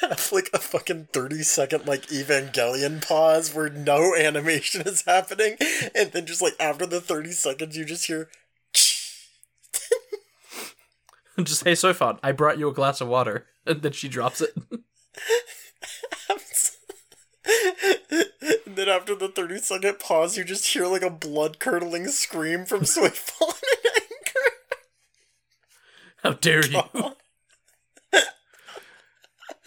[0.00, 5.56] have like a fucking 30 second like Evangelion pause where no animation is happening,
[5.94, 8.28] and then just like after the 30 seconds, you just hear.
[11.42, 14.50] just hey Soifon, I brought you a glass of water, and then she drops it.
[18.66, 22.64] and then after the 30 second pause, you just hear like a blood curdling scream
[22.64, 24.50] from Suifon in anger.
[26.22, 26.82] How dare you?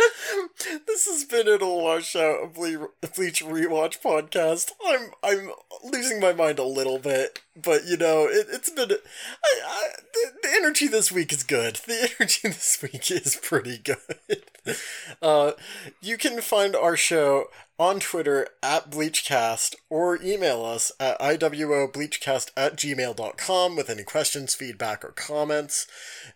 [0.87, 4.71] This has been an all washout of Bleach rewatch podcast.
[4.85, 5.51] I'm I'm
[5.83, 8.91] losing my mind a little bit, but you know it, it's been.
[8.91, 11.77] I, I, the, the energy this week is good.
[11.87, 14.43] The energy this week is pretty good.
[15.23, 15.53] Uh,
[16.01, 17.45] you can find our show
[17.79, 25.03] on Twitter at BleachCast or email us at iwobleachcast at gmail.com with any questions, feedback,
[25.03, 25.87] or comments.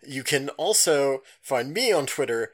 [0.06, 2.50] You can also find me on Twitter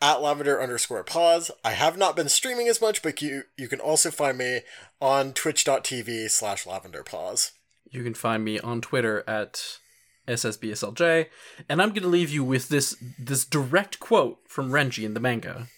[0.00, 1.50] at lavender underscore pause.
[1.64, 4.60] I have not been streaming as much, but you you can also find me
[5.00, 7.52] on twitch.tv slash lavender pause.
[7.90, 9.78] You can find me on Twitter at
[10.26, 11.26] SSBSLJ,
[11.68, 15.68] and I'm gonna leave you with this this direct quote from Renji in the manga.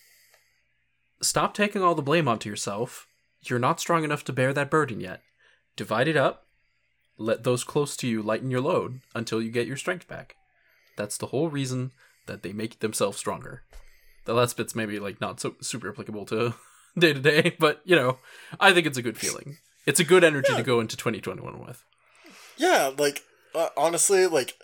[1.21, 3.07] Stop taking all the blame onto yourself.
[3.43, 5.23] You're not strong enough to bear that burden yet.
[5.77, 6.47] Divide it up.
[7.19, 10.37] Let those close to you lighten your load until you get your strength back.
[10.97, 11.93] That's the whole reason
[12.27, 13.63] that they make themselves stronger.
[14.27, 16.55] The last bit's maybe like not so super applicable to
[16.99, 18.19] day to day, but you know,
[18.61, 19.59] I think it's a good feeling.
[19.87, 21.85] It's a good energy to go into 2021 with.
[22.57, 23.23] Yeah, like
[23.55, 24.55] uh, honestly, like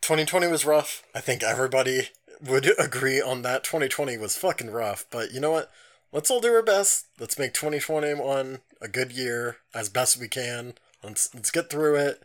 [0.00, 1.02] 2020 was rough.
[1.14, 2.10] I think everybody
[2.44, 3.64] would agree on that.
[3.64, 5.70] 2020 was fucking rough, but you know what?
[6.12, 7.06] Let's all do our best.
[7.18, 10.74] Let's make 2021 a good year as best we can.
[11.02, 12.22] Let's let's get through it.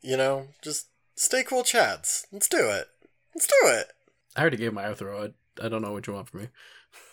[0.00, 2.26] You know, just stay cool, Chads.
[2.32, 2.88] Let's do it.
[3.34, 3.88] Let's do it.
[4.36, 5.32] I already gave my outro.
[5.60, 6.48] I, don't know what you want from me.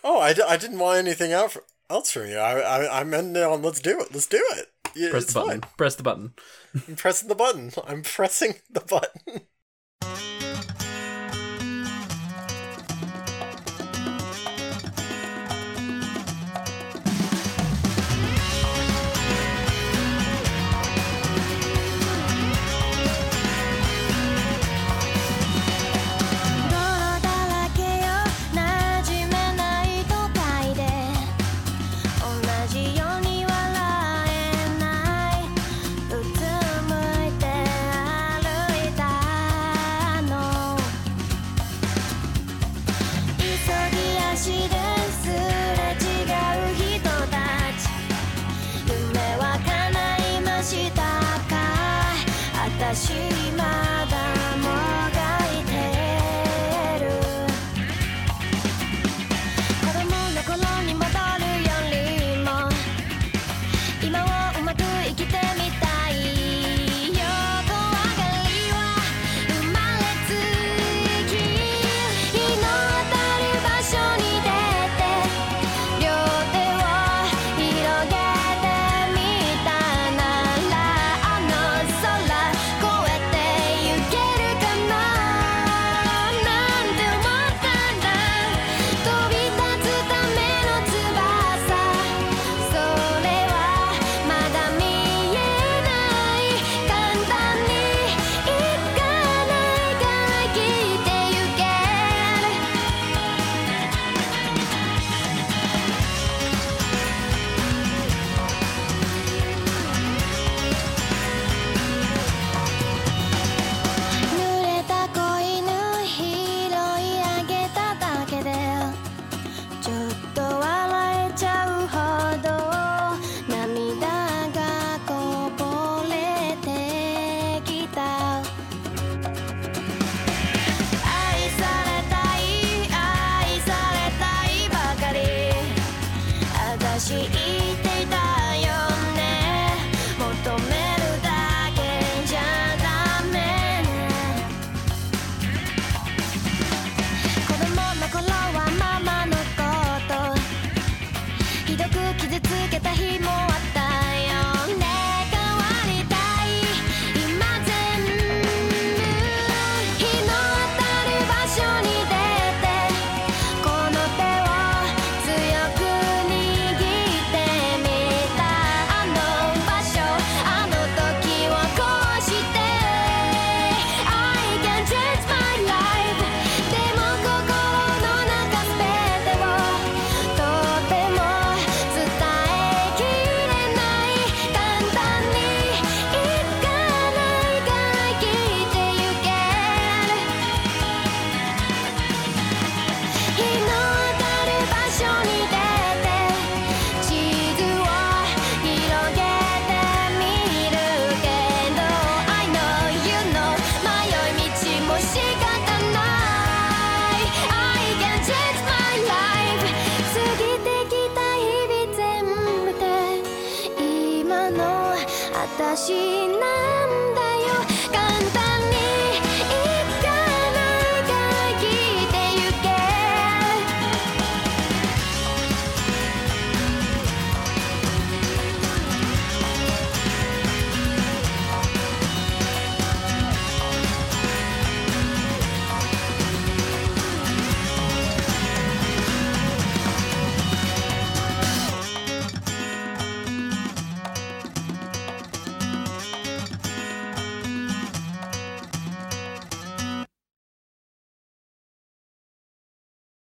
[0.03, 2.37] Oh, I, d- I didn't want anything out for, else from you.
[2.37, 3.61] I I I'm in on.
[3.61, 4.13] Let's do it.
[4.13, 4.67] Let's do it.
[4.95, 5.61] Yeah, Press the button.
[5.61, 5.71] fine.
[5.77, 6.33] Press the button.
[6.87, 7.71] I'm pressing the button.
[7.87, 9.41] I'm pressing the button.